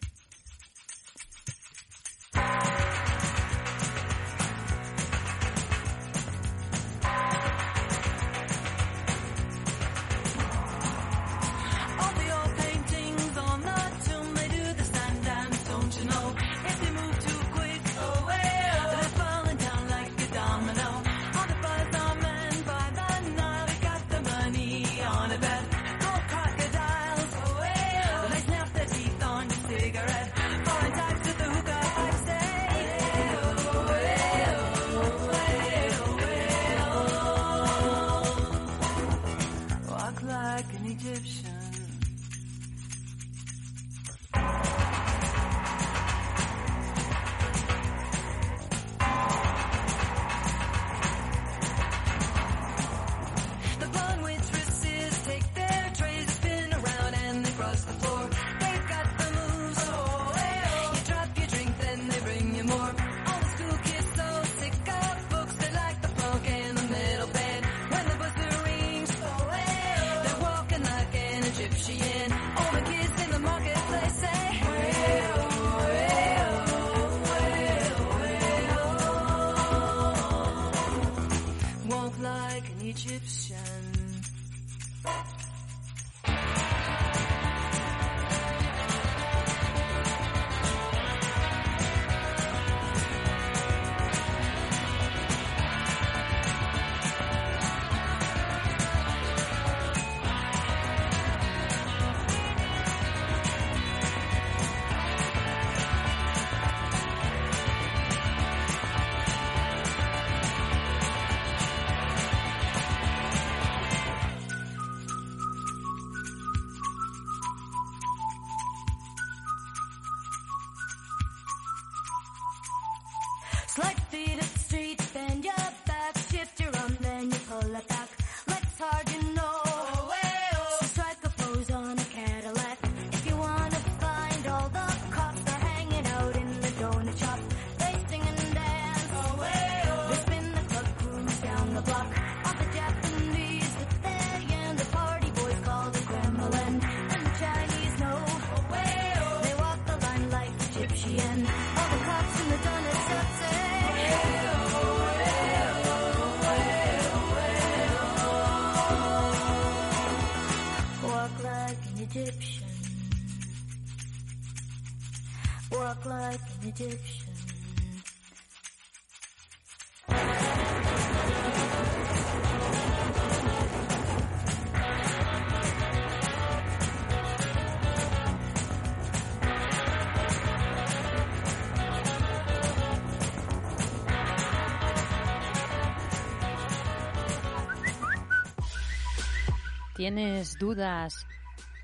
[190.03, 191.25] ¿Tienes dudas,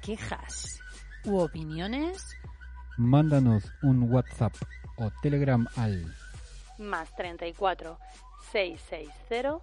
[0.01, 0.81] quejas
[1.23, 2.35] u opiniones?
[2.97, 4.53] Mándanos un WhatsApp
[4.99, 6.15] o Telegram al
[6.77, 7.97] Más 34
[8.51, 9.59] 660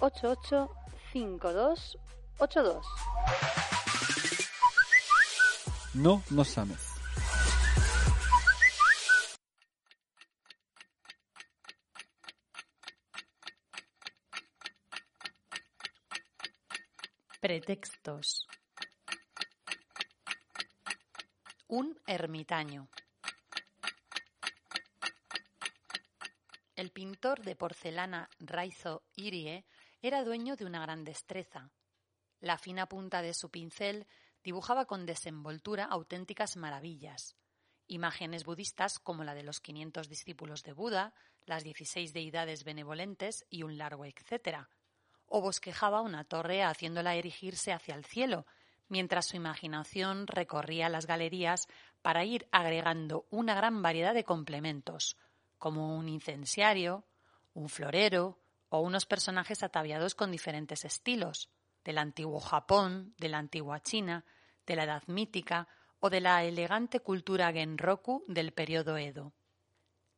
[0.00, 0.70] 88
[1.12, 1.98] 52
[2.38, 2.86] 82.
[5.94, 6.92] No nos ames.
[17.40, 18.46] Pretextos.
[21.68, 22.88] Un ermitaño.
[26.74, 29.66] El pintor de porcelana Raizo Irie
[30.00, 31.70] era dueño de una gran destreza.
[32.40, 34.06] La fina punta de su pincel
[34.42, 37.36] dibujaba con desenvoltura auténticas maravillas.
[37.88, 41.12] Imágenes budistas como la de los 500 discípulos de Buda,
[41.44, 44.70] las 16 deidades benevolentes y un largo etcétera.
[45.26, 48.46] O bosquejaba una torre haciéndola erigirse hacia el cielo,
[48.88, 51.66] mientras su imaginación recorría las galerías
[52.00, 55.18] para ir agregando una gran variedad de complementos,
[55.62, 57.04] como un incensiario,
[57.54, 61.50] un florero o unos personajes ataviados con diferentes estilos,
[61.84, 64.24] del antiguo Japón, de la antigua China,
[64.66, 65.68] de la Edad Mítica
[66.00, 69.34] o de la elegante cultura Genroku del periodo Edo.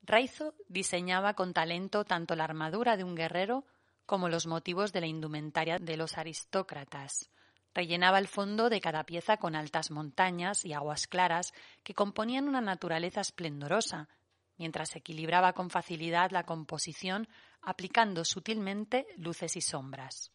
[0.00, 3.66] Raizo diseñaba con talento tanto la armadura de un guerrero
[4.07, 7.28] como los motivos de la indumentaria de los aristócratas.
[7.74, 11.52] Rellenaba el fondo de cada pieza con altas montañas y aguas claras
[11.83, 14.09] que componían una naturaleza esplendorosa,
[14.56, 17.28] mientras equilibraba con facilidad la composición
[17.60, 20.32] aplicando sutilmente luces y sombras.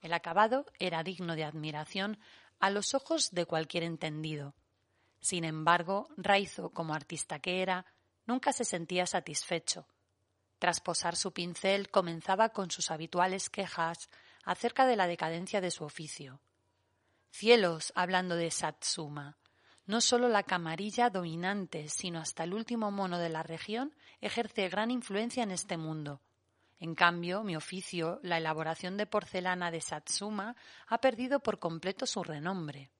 [0.00, 2.18] El acabado era digno de admiración
[2.58, 4.54] a los ojos de cualquier entendido.
[5.20, 7.84] Sin embargo, Raizo, como artista que era,
[8.26, 9.86] nunca se sentía satisfecho.
[10.58, 14.08] Tras posar su pincel, comenzaba con sus habituales quejas
[14.44, 16.40] acerca de la decadencia de su oficio.
[17.30, 19.38] Cielos, hablando de Satsuma.
[19.90, 24.92] No solo la camarilla dominante, sino hasta el último mono de la región ejerce gran
[24.92, 26.20] influencia en este mundo.
[26.78, 30.54] En cambio, mi oficio, la elaboración de porcelana de Satsuma,
[30.86, 32.92] ha perdido por completo su renombre.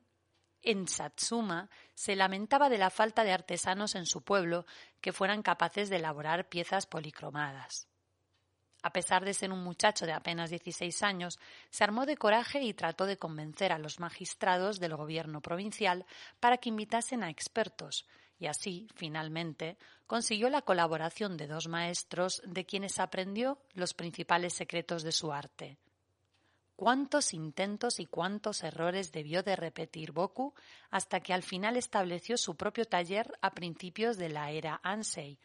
[0.63, 4.65] en Satsuma se lamentaba de la falta de artesanos en su pueblo
[5.01, 7.87] que fueran capaces de elaborar piezas policromadas.
[8.83, 11.39] A pesar de ser un muchacho de apenas 16 años,
[11.69, 16.05] se armó de coraje y trató de convencer a los magistrados del gobierno provincial
[16.39, 18.07] para que invitasen a expertos,
[18.39, 25.03] y así, finalmente, consiguió la colaboración de dos maestros de quienes aprendió los principales secretos
[25.03, 25.77] de su arte.
[26.81, 30.55] Cuántos intentos y cuántos errores debió de repetir Boku
[30.89, 35.37] hasta que al final estableció su propio taller a principios de la era Ansei,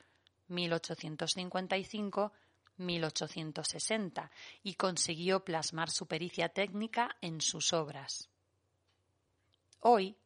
[0.48, 2.32] 1855
[2.78, 4.30] 1860
[4.62, 8.30] y consiguió plasmar su pericia técnica en sus obras.
[9.80, 10.16] Hoy,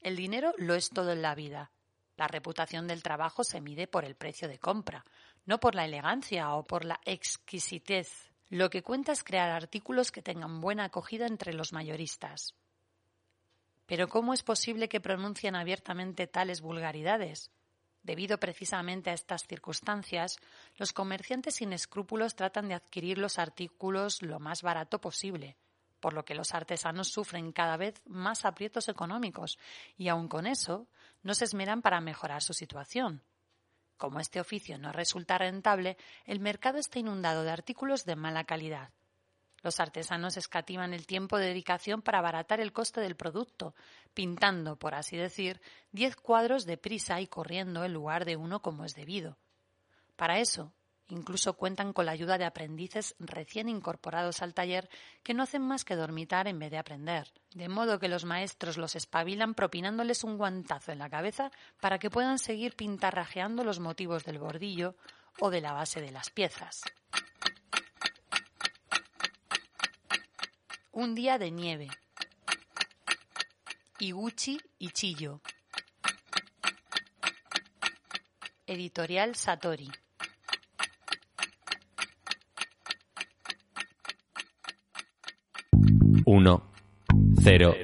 [0.01, 1.71] El dinero lo es todo en la vida.
[2.17, 5.05] La reputación del trabajo se mide por el precio de compra,
[5.45, 8.32] no por la elegancia o por la exquisitez.
[8.53, 12.55] Lo que cuenta es crear artículos que tengan buena acogida entre los mayoristas.
[13.87, 17.51] Pero ¿cómo es posible que pronuncien abiertamente tales vulgaridades?
[18.03, 20.37] Debido precisamente a estas circunstancias,
[20.77, 25.57] los comerciantes sin escrúpulos tratan de adquirir los artículos lo más barato posible,
[25.99, 29.59] por lo que los artesanos sufren cada vez más aprietos económicos
[29.97, 30.87] y aun con eso
[31.23, 33.23] no se esmeran para mejorar su situación.
[34.03, 38.91] Como este oficio no resulta rentable, el mercado está inundado de artículos de mala calidad.
[39.63, 43.77] Los artesanos escatiman el tiempo de dedicación para abaratar el coste del producto,
[44.13, 45.61] pintando, por así decir,
[45.93, 49.39] diez cuadros de prisa y corriendo en lugar de uno como es debido.
[50.17, 50.73] Para eso,
[51.13, 54.89] incluso cuentan con la ayuda de aprendices recién incorporados al taller
[55.23, 58.79] que no hacen más que dormitar en vez de aprender, de modo que los maestros
[58.79, 64.25] los espabilan propinándoles un guantazo en la cabeza para que puedan seguir pintarrajeando los motivos
[64.25, 64.97] del bordillo
[65.39, 66.83] o de la base de las piezas.
[70.93, 71.89] Un día de nieve.
[73.99, 75.41] Iguchi y Chillo.
[78.67, 79.91] Editorial Satori.
[86.35, 86.63] Uno,
[87.43, 87.75] cero,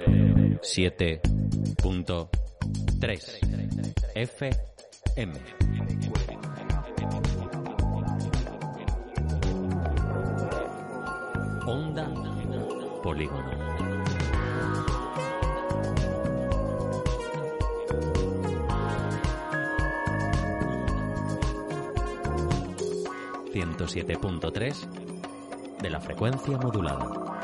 [0.62, 1.20] siete,
[1.82, 2.30] punto,
[2.98, 3.38] tres,
[4.14, 4.50] F,
[5.16, 5.34] M.
[11.66, 12.10] Onda
[13.02, 13.50] Polígono.
[23.52, 24.88] Ciento siete punto tres
[25.82, 27.37] de la frecuencia modulada.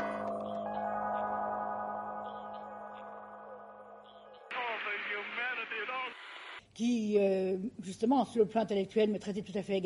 [7.95, 9.81] justement, sur le plan intellectuel, tout à fait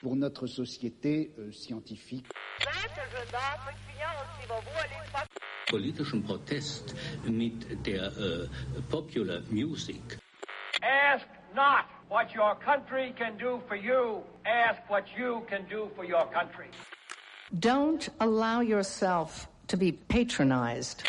[0.00, 2.26] Pour notre société euh, scientifique.
[5.68, 6.94] Politischen Protest
[7.26, 8.46] mit der äh,
[8.88, 10.00] Popular Music.
[10.82, 11.26] Ask
[11.56, 16.24] not what your country can do for you, ask what you can do for your
[16.32, 16.68] country.
[17.58, 21.02] Don't allow yourself to be patronized.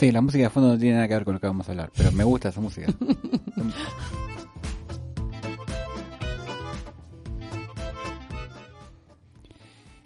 [0.00, 1.72] Sí, la música de fondo no tiene nada que ver con lo que vamos a
[1.72, 2.86] hablar, pero me gusta esa música.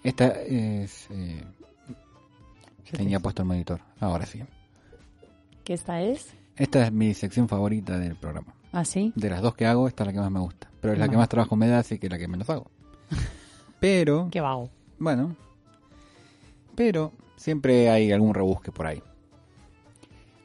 [0.03, 1.07] Esta es...
[1.11, 1.45] eh,
[2.97, 4.43] tenía puesto el monitor, ahora sí.
[5.65, 6.35] ¿Qué esta es?
[6.57, 8.55] Esta es mi sección favorita del programa.
[8.73, 9.13] ¿Ah, sí?
[9.17, 10.71] De las dos que hago, esta es la que más me gusta.
[10.81, 12.71] Pero es la que más trabajo me da, así que es la que menos hago.
[13.81, 14.71] Pero, Qué vago.
[14.99, 15.37] bueno,
[16.75, 19.03] pero siempre hay algún rebusque por ahí.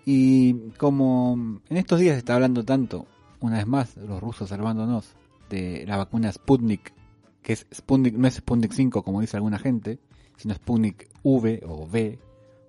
[0.05, 3.05] Y como en estos días se está hablando tanto,
[3.39, 5.13] una vez más, los rusos salvándonos
[5.49, 6.93] de la vacuna Sputnik,
[7.41, 9.99] que es Sputnik, no es Sputnik 5 como dice alguna gente,
[10.35, 12.19] sino Sputnik V o V,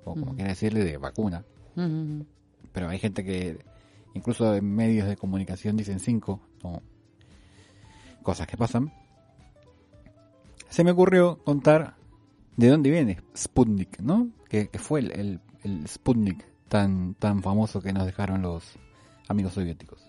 [0.04, 0.34] o como Ujú.
[0.36, 1.44] quiera decirle, de vacuna.
[2.72, 3.58] Pero hay gente que,
[4.14, 6.82] incluso en medios de comunicación, dicen 5, o
[8.22, 8.92] cosas que pasan.
[10.68, 11.96] Se me ocurrió contar
[12.56, 14.28] de dónde viene Sputnik, ¿no?
[14.48, 18.78] Que, que fue el, el, el Sputnik tan, tan famoso que nos dejaron los
[19.28, 20.06] amigos soviéticos.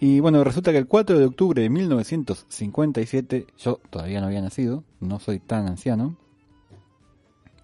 [0.00, 4.84] Y bueno, resulta que el 4 de octubre de 1957, yo todavía no había nacido,
[5.00, 6.16] no soy tan anciano,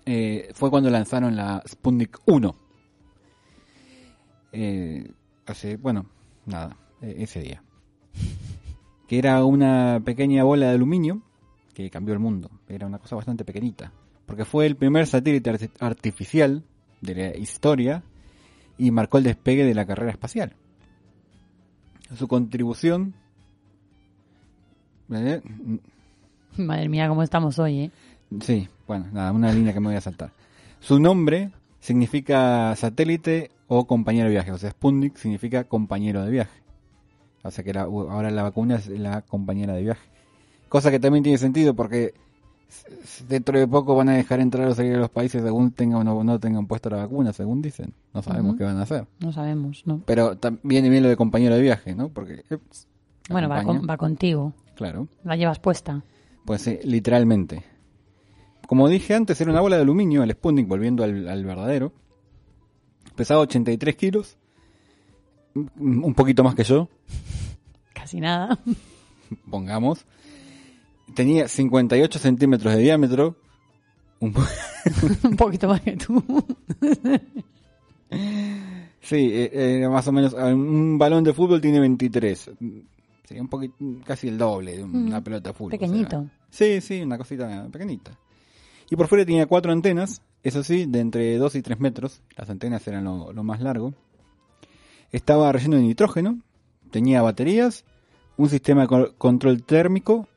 [0.06, 2.54] eh, fue cuando lanzaron la Sputnik 1.
[4.52, 5.10] Eh,
[5.46, 6.06] hace, bueno,
[6.46, 7.62] nada, eh, ese día.
[9.08, 11.20] Que era una pequeña bola de aluminio
[11.74, 12.50] que cambió el mundo.
[12.66, 13.92] Era una cosa bastante pequeñita.
[14.24, 16.64] Porque fue el primer satélite arti- artificial
[17.02, 18.04] de la historia
[18.78, 20.56] y marcó el despegue de la carrera espacial.
[22.16, 23.14] Su contribución...
[25.12, 25.40] eh,
[26.56, 27.90] Madre mía, cómo estamos hoy, ¿eh?
[28.40, 30.32] Sí, bueno, nada, una línea que me voy a saltar.
[30.80, 31.50] Su nombre
[31.80, 36.60] significa satélite o compañero de viaje, o sea, Sputnik significa compañero de viaje.
[37.42, 40.08] O sea que la- ahora la vacuna es la compañera de viaje.
[40.68, 42.14] Cosa que también tiene sentido porque
[43.28, 46.24] dentro de poco van a dejar entrar o salir a los países según tengan o
[46.24, 47.92] no, tengan puesto la vacuna, según dicen.
[48.14, 48.58] No sabemos Ujú.
[48.58, 49.06] qué van a hacer.
[49.20, 50.02] No sabemos, ¿no?
[50.06, 52.08] Pero viene bien lo de compañero de viaje, ¿no?
[52.08, 52.44] Porque...
[52.50, 52.58] eh,
[53.30, 54.52] Bueno, va, con- va contigo.
[54.74, 55.08] Claro.
[55.24, 56.02] La llevas puesta.
[56.44, 57.62] Pues sí, literalmente.
[58.66, 61.92] Como dije antes, era una bola de aluminio, el Sputnik, volviendo al, al verdadero.
[63.16, 64.38] Pesaba 83 kilos.
[65.54, 65.70] Un
[66.04, 66.88] un poquito más que yo,
[67.92, 68.58] Casi nada.
[69.50, 70.04] pongamos.
[71.14, 73.36] Tenía 58 centímetros de diámetro.
[74.20, 74.42] Un po-
[75.24, 76.22] Un poquito más que tú.
[79.00, 79.50] Sí, eh,
[79.82, 80.32] eh, más o menos.
[80.34, 82.50] eh, Un balón de fútbol tiene 23.
[83.24, 83.74] Sería un poquito,
[84.04, 85.70] casi el doble de una Mm, pelota de fútbol.
[85.72, 86.18] pequeñito.
[86.18, 86.30] o sea.
[86.50, 88.16] sí, sí, una cosita pequeñita.
[88.90, 92.22] Y por fuera tenía cuatro antenas, eso sí, de entre 2 y 3 metros.
[92.36, 93.94] Las antenas eran lo, lo más largo.
[95.10, 96.38] Estaba relleno de nitrógeno,
[96.90, 97.84] tenía baterías,
[98.36, 100.28] un sistema de co- control térmico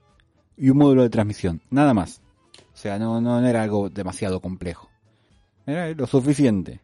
[0.57, 1.61] y un módulo de transmisión.
[1.69, 2.21] Nada más.
[2.73, 4.89] O sea, no, no era algo demasiado complejo.
[5.65, 6.81] Era lo suficiente.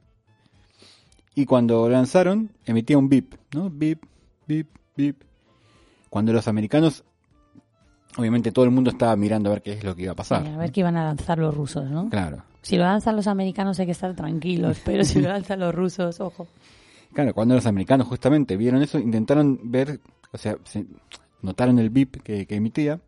[1.35, 3.69] Y cuando lanzaron, emitía un bip, ¿no?
[3.69, 4.03] Bip,
[4.47, 4.67] bip,
[4.97, 5.21] bip.
[6.09, 7.03] Cuando los americanos,
[8.17, 10.45] obviamente todo el mundo estaba mirando a ver qué es lo que iba a pasar.
[10.45, 12.09] A ver qué iban a lanzar los rusos, ¿no?
[12.09, 12.43] Claro.
[12.61, 16.19] Si lo lanzan los americanos hay que estar tranquilos, pero si lo lanzan los rusos,
[16.19, 16.47] ojo.
[17.13, 19.99] Claro, cuando los americanos justamente vieron eso, intentaron ver,
[20.31, 20.85] o sea, se-
[21.41, 22.99] notaron el bip que, que emitía,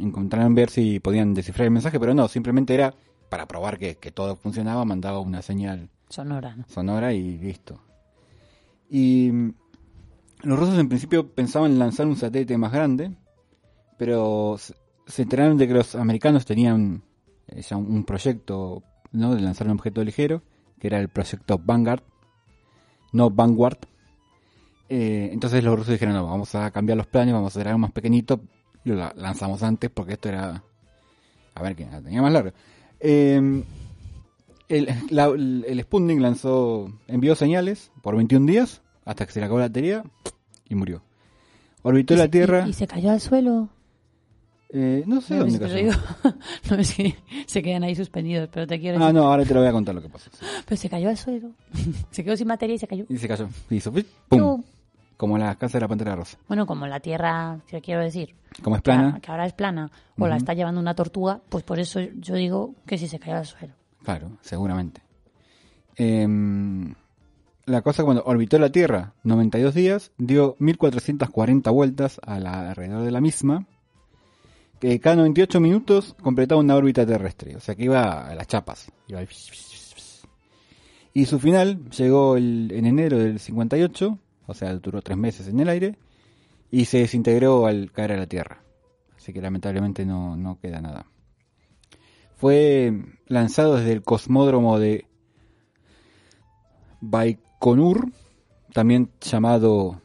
[0.00, 2.94] encontraron ver si podían descifrar el mensaje, pero no, simplemente era
[3.28, 6.64] para probar que, que todo funcionaba, mandaba una señal Sonora, ¿no?
[6.68, 7.80] sonora y listo.
[8.88, 9.54] Y mm,
[10.42, 13.12] los rusos en principio pensaban en lanzar un satélite más grande,
[13.98, 17.02] pero se, enteraron de que los americanos tenían
[17.48, 18.82] eh, ya un, proyecto
[19.12, 19.34] ¿no?
[19.34, 20.42] de lanzar un objeto ligero,
[20.78, 22.02] que era el proyecto Vanguard,
[23.12, 23.78] no Vanguard.
[24.88, 27.80] Eh, entonces los rusos dijeron, no, vamos a cambiar los planes, vamos a hacer algo
[27.80, 28.40] más pequeñito,
[28.88, 30.62] lo la- lanzamos antes porque esto era...
[31.54, 32.52] A ver, quién la tenía más larga.
[33.00, 33.62] Eh,
[34.68, 39.58] el, la- el Sputnik lanzó, envió señales por 21 días hasta que se le acabó
[39.60, 40.04] la batería
[40.68, 41.02] y murió.
[41.82, 42.64] Orbitó la Tierra.
[42.66, 43.68] ¿Y, y se cayó al suelo?
[44.70, 45.74] eh, no sé No, dónde cayó.
[45.76, 45.92] digo-
[46.70, 47.16] no, es que
[47.46, 49.14] se quedan ahí suspendidos, pero te quiero Ah, decir.
[49.14, 50.30] no, ahora te lo voy a contar lo que pasó.
[50.30, 50.44] sí.
[50.66, 51.50] Pero se cayó al suelo.
[52.10, 53.06] se quedó sin batería y se cayó.
[53.08, 53.48] Y se cayó.
[53.70, 54.02] Y hizo ¡pum!
[54.28, 54.62] ¡pum!
[55.18, 56.38] Como la casa de la pantera rosa.
[56.48, 58.34] Bueno, como la Tierra, te quiero decir.
[58.62, 59.18] Como es plana.
[59.20, 62.74] Que ahora es plana o la está llevando una tortuga, pues por eso yo digo
[62.86, 63.74] que si se cayó al suelo.
[64.04, 65.02] Claro, seguramente.
[65.96, 66.94] Em,
[67.66, 73.10] la cosa cuando orbitó la Tierra 92 días, dio 1440 vueltas a la- alrededor de
[73.10, 73.66] la misma,
[74.78, 78.90] que cada 98 minutos completaba una órbita terrestre, o sea que iba a las chapas.
[79.08, 79.20] iba.
[81.12, 85.60] Y su final llegó el- en enero del 58, o sea, duró tres meses en
[85.60, 85.96] el aire,
[86.70, 88.62] y se desintegró al caer a la Tierra.
[89.16, 91.06] Así que lamentablemente no, no queda nada.
[92.36, 92.92] Fue
[93.26, 95.06] lanzado desde el cosmódromo de
[97.00, 98.10] Baikonur,
[98.72, 100.00] también llamado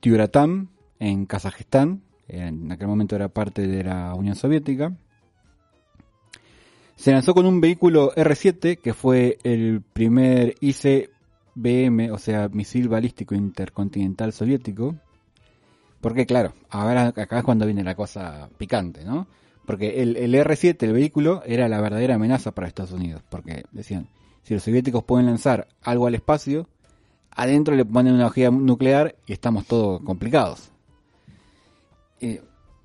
[0.00, 2.02] Tyuratam, en Kazajistán.
[2.28, 4.96] En aquel momento era parte de la Unión Soviética.
[6.96, 10.54] Se lanzó con un vehículo R-7, que fue el primer
[11.56, 14.94] ICBM, o sea, misil balístico intercontinental soviético.
[16.00, 19.26] Porque claro, ahora acá es cuando viene la cosa picante, ¿no?
[19.66, 23.22] Porque el, el R-7, el vehículo, era la verdadera amenaza para Estados Unidos.
[23.30, 24.08] Porque decían,
[24.42, 26.68] si los soviéticos pueden lanzar algo al espacio,
[27.30, 30.70] adentro le ponen una ojiva nuclear y estamos todos complicados.
[32.20, 32.40] Y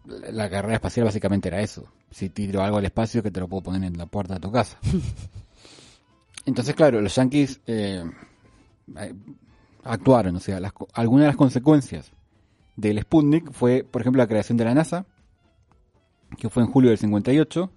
[0.05, 1.85] la carrera espacial básicamente era eso.
[2.11, 4.51] Si tiro algo al espacio, que te lo puedo poner en la puerta de tu
[4.51, 4.77] casa.
[6.45, 8.03] Entonces, claro, los eh, eh,
[9.83, 10.35] actuaron.
[10.35, 12.11] O sea, las algunas de las consecuencias
[12.75, 15.05] del Sputnik fue, por ejemplo, la creación de la NASA,
[16.37, 17.71] que fue en julio del 58,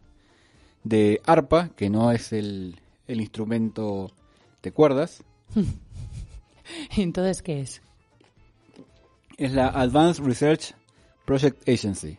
[0.85, 4.11] de ARPA, que no es el, el instrumento
[4.63, 5.25] de cuerdas,
[6.97, 7.83] Entonces, ¿qué es?
[9.39, 10.75] es la Advanced Research
[11.25, 12.19] Project Agency,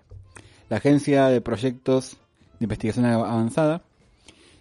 [0.69, 2.17] la agencia de proyectos
[2.59, 3.83] de investigación avanzada,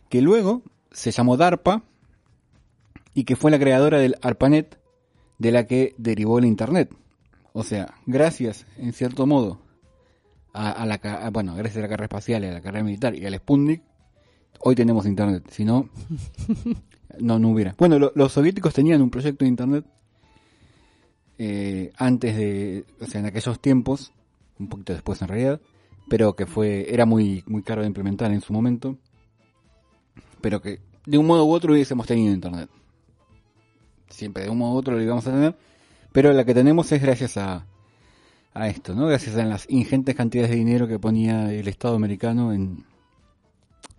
[0.09, 1.83] que luego se llamó DARPA
[3.15, 4.79] y que fue la creadora del ARPANET,
[5.39, 6.95] de la que derivó el Internet.
[7.53, 9.61] O sea, gracias, en cierto modo,
[10.53, 13.27] a, a la, a- bueno, gracias a la carrera espacial, a la carrera militar y
[13.27, 13.83] al Sputnik,
[14.61, 15.45] hoy tenemos Internet.
[15.51, 15.89] Si no,
[17.19, 17.75] no, no hubiera.
[17.79, 19.85] Bueno, lo- los soviéticos tenían un proyecto de Internet
[21.39, 24.13] eh, antes de, o sea, en aquellos tiempos,
[24.59, 25.61] un poquito después en realidad,
[26.09, 28.97] pero que fue, era muy, muy caro de implementar en su momento,
[30.41, 32.69] pero que de un modo u otro hubiésemos tenido internet.
[34.13, 35.57] Siempre de un modo u otro lo íbamos a tener,
[36.13, 37.67] pero la que tenemos es gracias a,
[38.55, 39.07] a esto, ¿no?
[39.07, 42.85] Gracias a las ingentes cantidades de dinero que ponía el Estado americano en,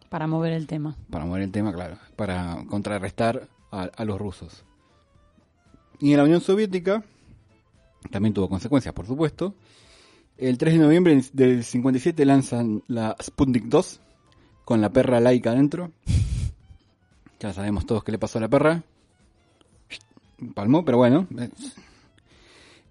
[0.10, 0.96] Para mover el tema.
[1.10, 4.64] para mover el tema, claro, para contrarrestar a, a los rusos.
[6.00, 7.04] Y en la Unión Soviética
[8.12, 9.56] también tuvo consecuencias, por supuesto.
[10.38, 14.02] El 3 de noviembre del 57 lanzan la Sputnik 2
[14.66, 15.92] con la perra laica adentro.
[17.40, 18.84] Ya sabemos todos qué le pasó a la perra.
[20.54, 21.28] Palmó, pero bueno.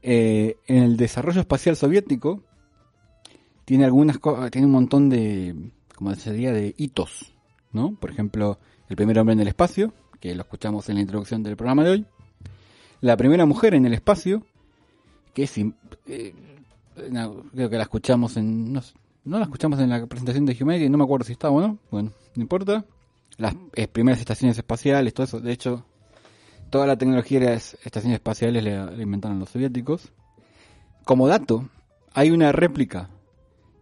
[0.02, 2.42] Eh, en el desarrollo espacial soviético
[3.64, 5.54] tiene algunas co- tiene un montón de
[5.94, 7.32] como se diría de hitos,
[7.72, 7.94] ¿no?
[7.94, 11.56] Por ejemplo, el primer hombre en el espacio, que lo escuchamos en la introducción del
[11.56, 12.06] programa de hoy.
[13.00, 14.44] la primera mujer en el espacio,
[15.34, 15.56] que es...
[15.58, 16.34] eh,
[17.10, 18.72] no, creo que la escuchamos en...
[18.72, 21.78] No, la escuchamos en la presentación de Humanity, no me acuerdo si estaba o no.
[21.90, 22.84] Bueno, no importa.
[23.38, 25.40] Las eh, primeras estaciones espaciales, todo eso.
[25.40, 25.84] De hecho,
[26.72, 30.10] toda la tecnología de las estaciones espaciales la, la inventaron los soviéticos.
[31.04, 31.68] Como dato,
[32.14, 33.10] hay una réplica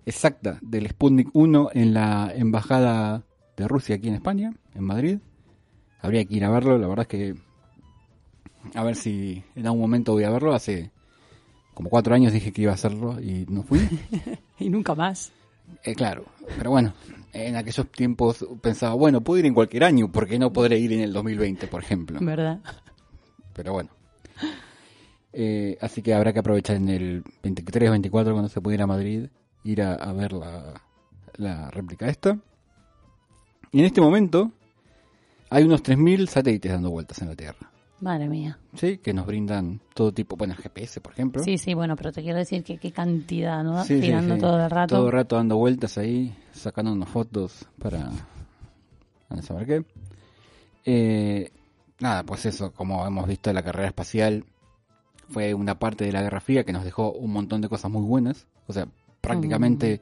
[0.05, 3.23] exacta del Sputnik 1 en la embajada
[3.57, 5.19] de Rusia aquí en España, en Madrid.
[6.01, 7.37] Habría que ir a verlo, la verdad es que
[8.75, 10.53] a ver si en algún momento voy a verlo.
[10.53, 10.91] Hace
[11.75, 13.89] como cuatro años dije que iba a hacerlo y no fui.
[14.59, 15.31] y nunca más.
[15.85, 16.25] Eh, claro,
[16.59, 16.93] pero bueno,
[17.33, 21.01] en aquellos tiempos pensaba, bueno, puedo ir en cualquier año, porque no podré ir en
[21.01, 22.19] el 2020, por ejemplo?
[22.21, 22.61] ¿Verdad?
[23.55, 23.91] Pero bueno.
[25.33, 28.87] Eh, así que habrá que aprovechar en el 23 o 24 cuando se ir a
[28.87, 29.29] Madrid,
[29.63, 30.83] ir a, a ver la,
[31.37, 32.39] la réplica esta.
[33.73, 34.51] Y en este momento
[35.51, 37.70] hay unos 3.000 satélites dando vueltas en la Tierra.
[38.01, 38.59] Madre mía.
[38.75, 41.43] Sí, que nos brindan todo tipo, bueno, el GPS, por ejemplo.
[41.43, 43.85] Sí, sí, bueno, pero te quiero decir que qué cantidad, ¿no?
[43.85, 44.41] Sí, sí, Girando sí.
[44.41, 44.97] todo el rato.
[44.97, 48.11] Todo el rato dando vueltas ahí, sacando unas fotos para
[49.29, 49.85] a saber qué.
[50.85, 51.53] Eh,
[52.01, 54.45] nada, pues eso, como hemos visto la carrera espacial,
[55.29, 58.03] fue una parte de la Guerra Fría que nos dejó un montón de cosas muy
[58.03, 58.47] buenas.
[58.67, 58.89] O sea,
[59.21, 60.01] prácticamente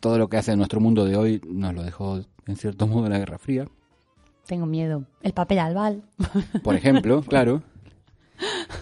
[0.00, 3.18] todo lo que hace nuestro mundo de hoy nos lo dejó en cierto modo la
[3.18, 3.66] Guerra Fría.
[4.48, 5.04] Tengo miedo.
[5.20, 6.02] El papel albal.
[6.64, 7.62] Por ejemplo, claro.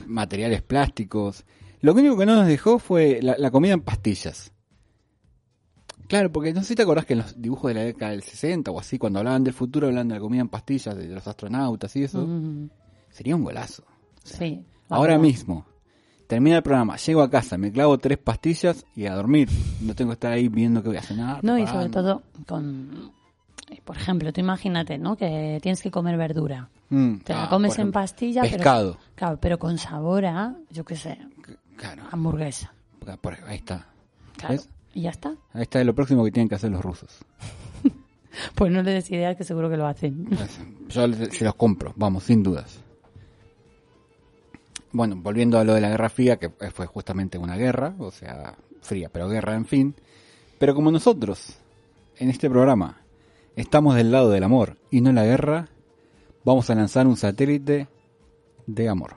[0.06, 1.44] Materiales plásticos.
[1.80, 4.52] Lo único que no nos dejó fue la, la comida en pastillas.
[6.06, 8.22] Claro, porque no sé si te acordás que en los dibujos de la década del
[8.22, 11.26] 60 o así, cuando hablaban del futuro, hablaban de la comida en pastillas, de los
[11.26, 12.24] astronautas y eso.
[12.24, 12.70] Mm,
[13.10, 13.82] Sería un golazo.
[14.22, 14.64] sí.
[14.88, 15.66] Ahora mismo,
[16.28, 19.48] termina el programa, llego a casa, me clavo tres pastillas y a dormir.
[19.80, 21.42] No tengo que estar ahí viendo qué voy a cenar.
[21.42, 23.10] No, y sobre todo con...
[23.70, 25.16] eh, Por ejemplo, tú imagínate, ¿no?
[25.16, 26.68] Que tienes que comer verdura.
[26.90, 28.92] Mm, Te la ah, comes en pastilla, Pescado.
[28.92, 29.14] pero...
[29.14, 31.18] Claro, pero con sabor a, yo qué sé,
[31.76, 32.72] Claro, hamburguesa.
[33.20, 33.86] por- ahí está.
[34.36, 34.54] Claro.
[34.54, 34.68] ¿Ves?
[34.94, 35.34] Y ya está.
[35.52, 37.18] Ahí está lo próximo que tienen que hacer los rusos.
[38.54, 40.28] Pues no le des ideas que seguro que lo hacen.
[40.90, 42.80] Yo se los compro, vamos, sin dudas.
[44.92, 48.54] Bueno, volviendo a lo de la Guerra Fría, que fue justamente una guerra, o sea,
[48.82, 49.94] fría, pero guerra, en fin.
[50.58, 51.56] Pero como nosotros,
[52.18, 52.98] en este programa,
[53.56, 55.70] estamos del lado del amor y no la guerra,
[56.44, 57.88] vamos a lanzar un satélite
[58.66, 59.16] de amor.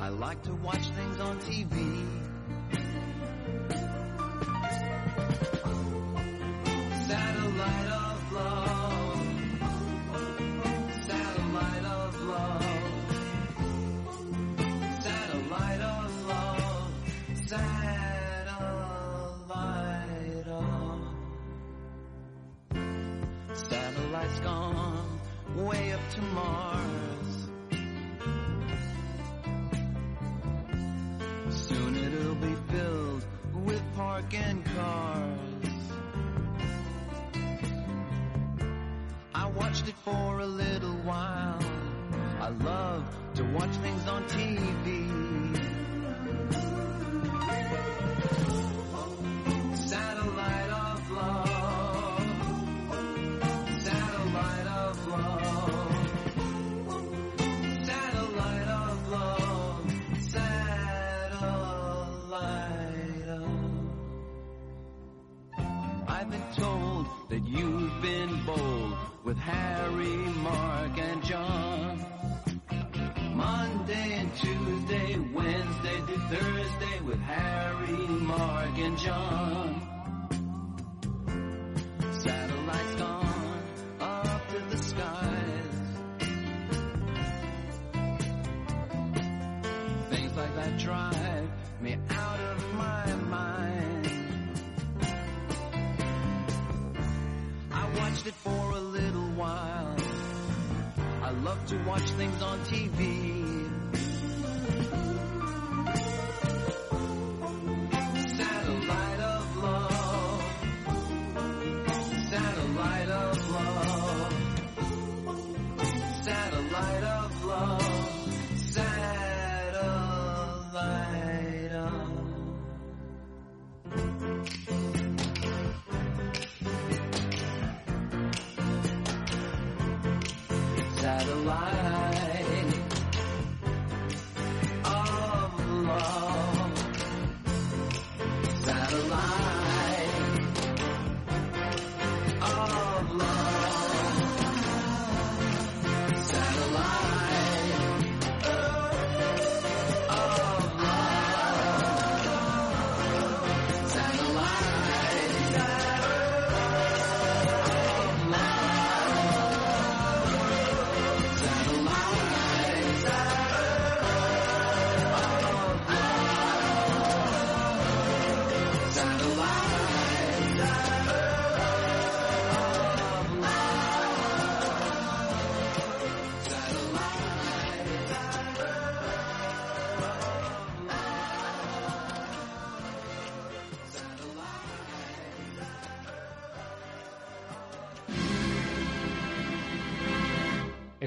[0.00, 2.17] I like to watch things on TV.
[25.68, 27.48] Way up to Mars.
[31.50, 33.26] Soon it'll be filled
[33.66, 35.74] with parking cars.
[39.34, 41.60] I watched it for a little while.
[42.40, 43.04] I love
[43.34, 45.18] to watch things on TV.
[69.28, 72.02] With Harry, Mark, and John.
[73.34, 79.97] Monday and Tuesday, Wednesday to Thursday with Harry, Mark, and John.
[101.88, 103.07] Watch things on TV.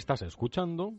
[0.02, 0.96] Estás escuchando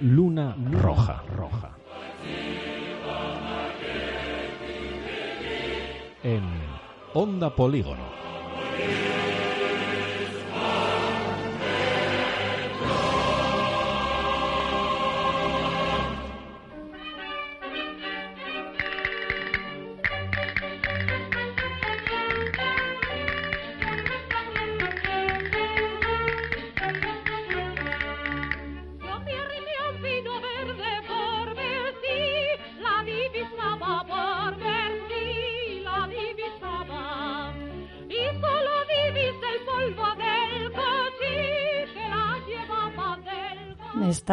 [0.00, 1.22] Luna Roja.
[1.28, 1.76] Roja.
[6.22, 6.42] En
[7.12, 8.23] Onda Polígono.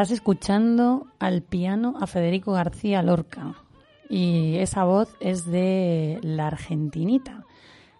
[0.01, 3.53] Estás escuchando al piano a Federico García Lorca
[4.09, 7.45] y esa voz es de la argentinita.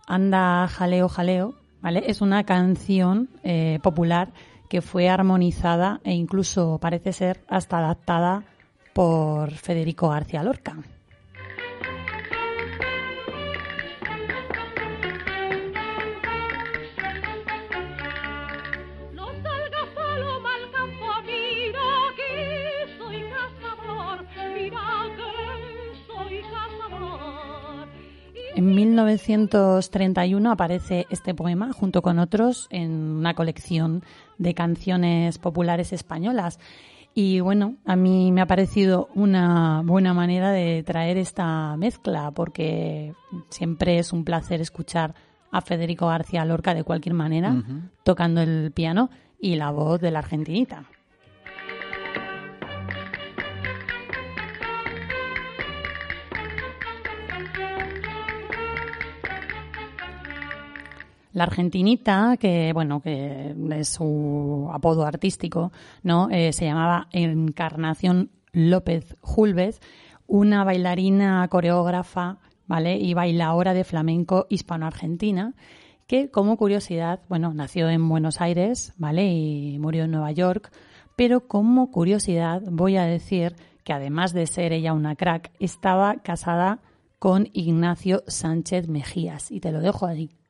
[0.08, 2.06] Anda jaleo jaleo, ¿vale?
[2.08, 4.34] Es una canción eh, popular
[4.68, 8.46] que fue armonizada e incluso parece ser hasta adaptada
[8.94, 10.78] por Federico García Lorca.
[28.62, 34.04] En 1931 aparece este poema junto con otros en una colección
[34.38, 36.60] de canciones populares españolas.
[37.16, 43.16] Y bueno, a mí me ha parecido una buena manera de traer esta mezcla porque
[43.50, 45.16] siempre es un placer escuchar
[45.52, 47.64] a Federico García Lorca de cualquier manera
[48.04, 49.10] tocando el piano
[49.40, 50.84] y la voz de la argentinita.
[61.34, 65.72] La argentinita, que bueno, que es su apodo artístico,
[66.04, 66.30] ¿no?
[66.30, 69.80] Eh, se llamaba Encarnación López Julvez,
[70.28, 72.98] una bailarina coreógrafa, ¿vale?
[72.98, 75.54] Y bailaora de flamenco hispano-argentina,
[76.08, 79.32] que como curiosidad, bueno, nació en Buenos Aires, ¿vale?
[79.32, 80.72] Y murió en Nueva York,
[81.16, 86.80] pero como curiosidad voy a decir que además de ser ella una crack, estaba casada
[87.20, 90.41] con Ignacio Sánchez Mejías, y te lo dejo ahí.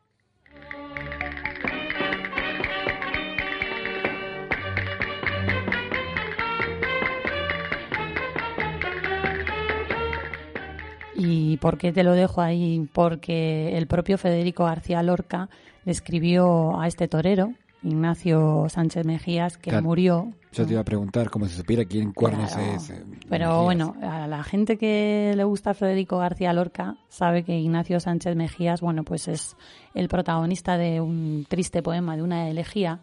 [11.24, 12.88] ¿Y por qué te lo dejo ahí?
[12.94, 15.50] Porque el propio Federico García Lorca
[15.86, 17.54] le escribió a este torero,
[17.84, 19.84] Ignacio Sánchez Mejías, que Claro.
[19.86, 20.34] murió.
[20.52, 22.72] Yo te iba a preguntar como si supiera quién cuernos Claro.
[22.76, 22.90] es.
[22.90, 23.64] eh, Pero Mejías.
[23.64, 28.82] bueno, a la gente que le gusta Federico García Lorca sabe que Ignacio Sánchez Mejías,
[28.82, 29.56] bueno, pues es
[29.94, 33.00] el protagonista de un triste poema, de una elegía,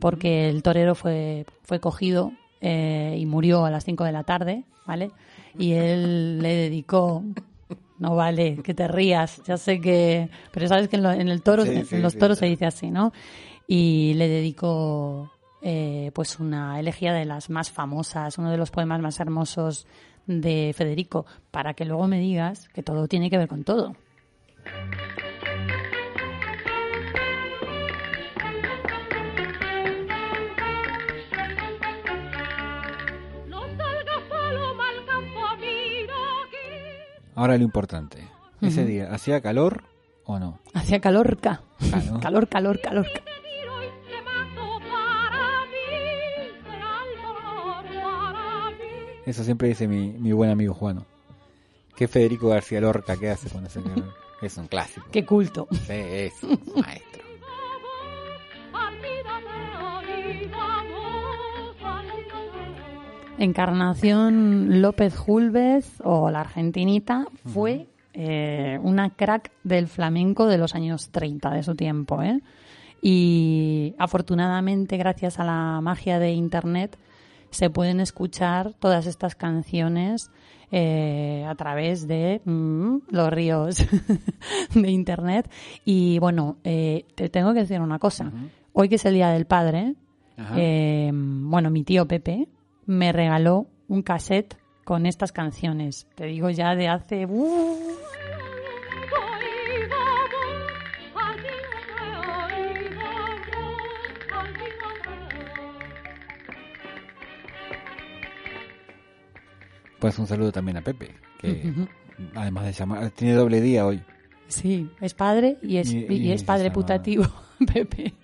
[0.00, 4.64] porque el torero fue, fue cogido eh, y murió a las 5 de la tarde,
[4.86, 5.10] ¿vale?
[5.58, 7.22] Y él le dedicó,
[8.00, 11.42] no vale que te rías, ya sé que, pero sabes que en, lo- en el
[11.42, 12.40] toro, Sí, en sí, los toros sí.
[12.40, 13.12] se dice así, ¿no?
[13.68, 15.30] Y le dedicó
[15.62, 19.86] eh, pues una elegía de las más famosas, uno de los poemas más hermosos
[20.26, 23.94] de Federico, para que luego me digas que todo tiene que ver con todo.
[37.40, 38.18] Ahora lo importante.
[38.60, 39.84] Ese día, ¿hacía calor
[40.26, 40.58] o no?
[40.74, 41.62] Hacía calorca.
[41.78, 42.20] Claro.
[42.20, 43.06] calor, calor, calor.
[49.26, 51.06] Eso siempre dice mi, mi buen amigo Juano.
[51.96, 54.14] ¿Qué Federico García Lorca que hace cuando hace calor?
[54.42, 55.06] Es un clásico.
[55.10, 55.66] Qué culto.
[55.70, 57.22] Sí, es un maestro.
[63.40, 71.08] Encarnación López Julvez, o la argentinita, fue eh, una crack del flamenco de los años
[71.10, 72.22] 30 de su tiempo.
[72.22, 72.40] ¿eh?
[73.00, 76.98] Y afortunadamente, gracias a la magia de Internet,
[77.48, 80.30] se pueden escuchar todas estas canciones
[80.70, 83.86] eh, a través de mm, los ríos
[84.74, 85.50] de Internet.
[85.86, 88.30] Y bueno, eh, te tengo que decir una cosa.
[88.74, 89.94] Hoy que es el Día del Padre,
[90.56, 92.46] eh, bueno, mi tío Pepe
[92.90, 96.08] me regaló un cassette con estas canciones.
[96.16, 97.24] Te digo ya de hace...
[97.26, 97.96] ¡uh!
[109.98, 111.72] Pues un saludo también a Pepe, que
[112.34, 114.02] además de llamar, tiene doble día hoy.
[114.48, 117.24] Sí, es padre y es, Y- es padre putativo,
[117.72, 118.14] Pepe.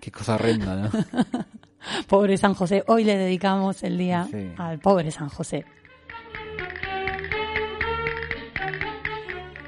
[0.00, 0.90] Qué cosa horrenda, ¿no?
[2.08, 2.84] Pobre San José.
[2.86, 4.52] Hoy le dedicamos el día Sí.
[4.56, 5.64] al pobre San José.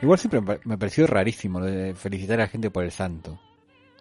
[0.02, 3.40] Igual siempre me pareció rarísimo lo de felicitar a la gente por el santo.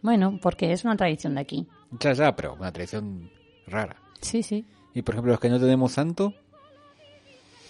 [0.02, 1.66] Bueno, porque es una tradición de aquí.
[2.00, 3.30] Ya, ya, pero una tradición
[3.68, 3.96] rara.
[4.20, 4.66] Sí, sí.
[4.94, 6.34] Y por ejemplo, los que no tenemos santo,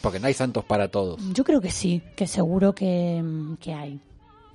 [0.01, 1.21] porque no hay santos para todos.
[1.33, 3.23] Yo creo que sí, que seguro que,
[3.59, 3.99] que hay.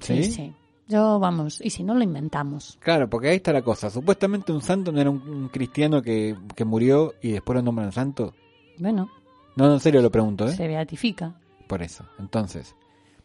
[0.01, 0.33] Sí, ¿Sí?
[0.33, 0.53] sí.
[0.89, 2.79] Yo, vamos, y si no lo inventamos.
[2.81, 3.91] Claro, porque ahí está la cosa.
[3.91, 7.93] Supuestamente un santo no era un, un cristiano que, que murió y después lo nombran
[7.93, 8.35] santo.
[8.79, 9.11] Bueno,
[9.57, 10.53] No, no, en serio lo pregunto, ¿eh?
[10.53, 11.35] se beatifica.
[11.67, 12.05] Por eso.
[12.19, 12.75] Entonces,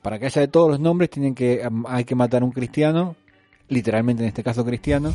[0.01, 3.15] para que haya de todos los nombres, tienen que hay que matar a un cristiano,
[3.69, 5.13] literalmente en este caso cristiano,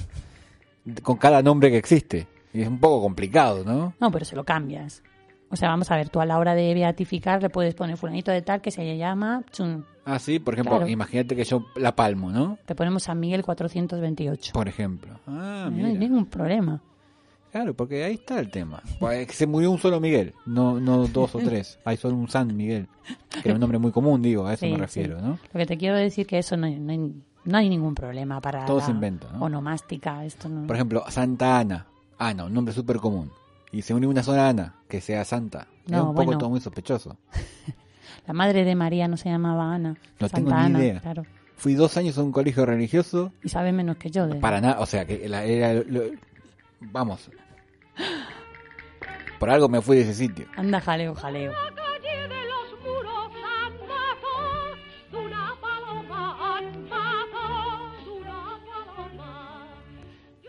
[1.03, 2.26] con cada nombre que existe.
[2.55, 3.92] Y es un poco complicado, ¿no?
[4.01, 5.03] No, pero se lo cambias.
[5.51, 8.30] O sea, vamos a ver, tú a la hora de beatificar le puedes poner fulanito
[8.30, 9.44] de tal que se llama...
[9.51, 9.84] chun.
[10.11, 10.89] Ah, sí, por ejemplo, Claro.
[10.91, 12.59] imagínate que yo la palmo, ¿no?
[12.65, 14.53] Te ponemos San Miguel 428.
[14.55, 15.21] Por ejemplo.
[15.27, 15.99] Ah, no hay mira.
[15.99, 16.81] ningún problema.
[17.53, 18.83] Claro, porque ahí está el tema.
[19.01, 21.79] Pues, que se murió un solo Miguel, no no dos o tres.
[21.85, 22.89] Hay solo un San Miguel,
[23.43, 25.25] que es un nombre muy común, digo, a eso Sí, me refiero, sí.
[25.25, 25.39] ¿no?
[25.53, 26.99] Lo que te quiero decir que eso no hay, no hay,
[27.45, 29.41] no hay ningún problema para Todo la se inventa, ¿no?
[29.45, 30.25] onomástica.
[30.27, 30.67] Esto no...
[30.67, 31.87] Por ejemplo, Santa Ana.
[32.19, 33.31] Ana, un nombre súper común.
[33.73, 35.69] Y se une una sola Ana, que sea Santa.
[35.87, 36.39] es No, un poco bueno.
[36.39, 37.17] todo muy sospechoso.
[38.29, 39.97] La madre de María no se llamaba Ana.
[40.20, 41.01] No Santa tengo ni Ana, idea.
[41.01, 41.24] Claro.
[41.57, 44.37] Fui dos años a un colegio religioso, Y sabe menos que yo de...
[44.37, 45.74] para nada, o sea, que la- era...
[45.74, 46.03] lo-
[46.81, 47.31] vamos.
[49.41, 50.47] Por algo me fui de ese sitio.
[50.57, 51.53] Anda, jaleo, jaleo.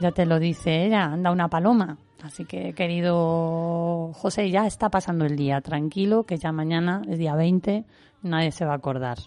[0.01, 1.97] Ya te lo dice ella, anda una paloma.
[2.23, 5.61] Así que, querido José, ya está pasando el día.
[5.61, 7.85] Tranquilo, que ya mañana es día 20,
[8.23, 9.17] nadie se va a acordar.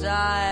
[0.06, 0.45] desire.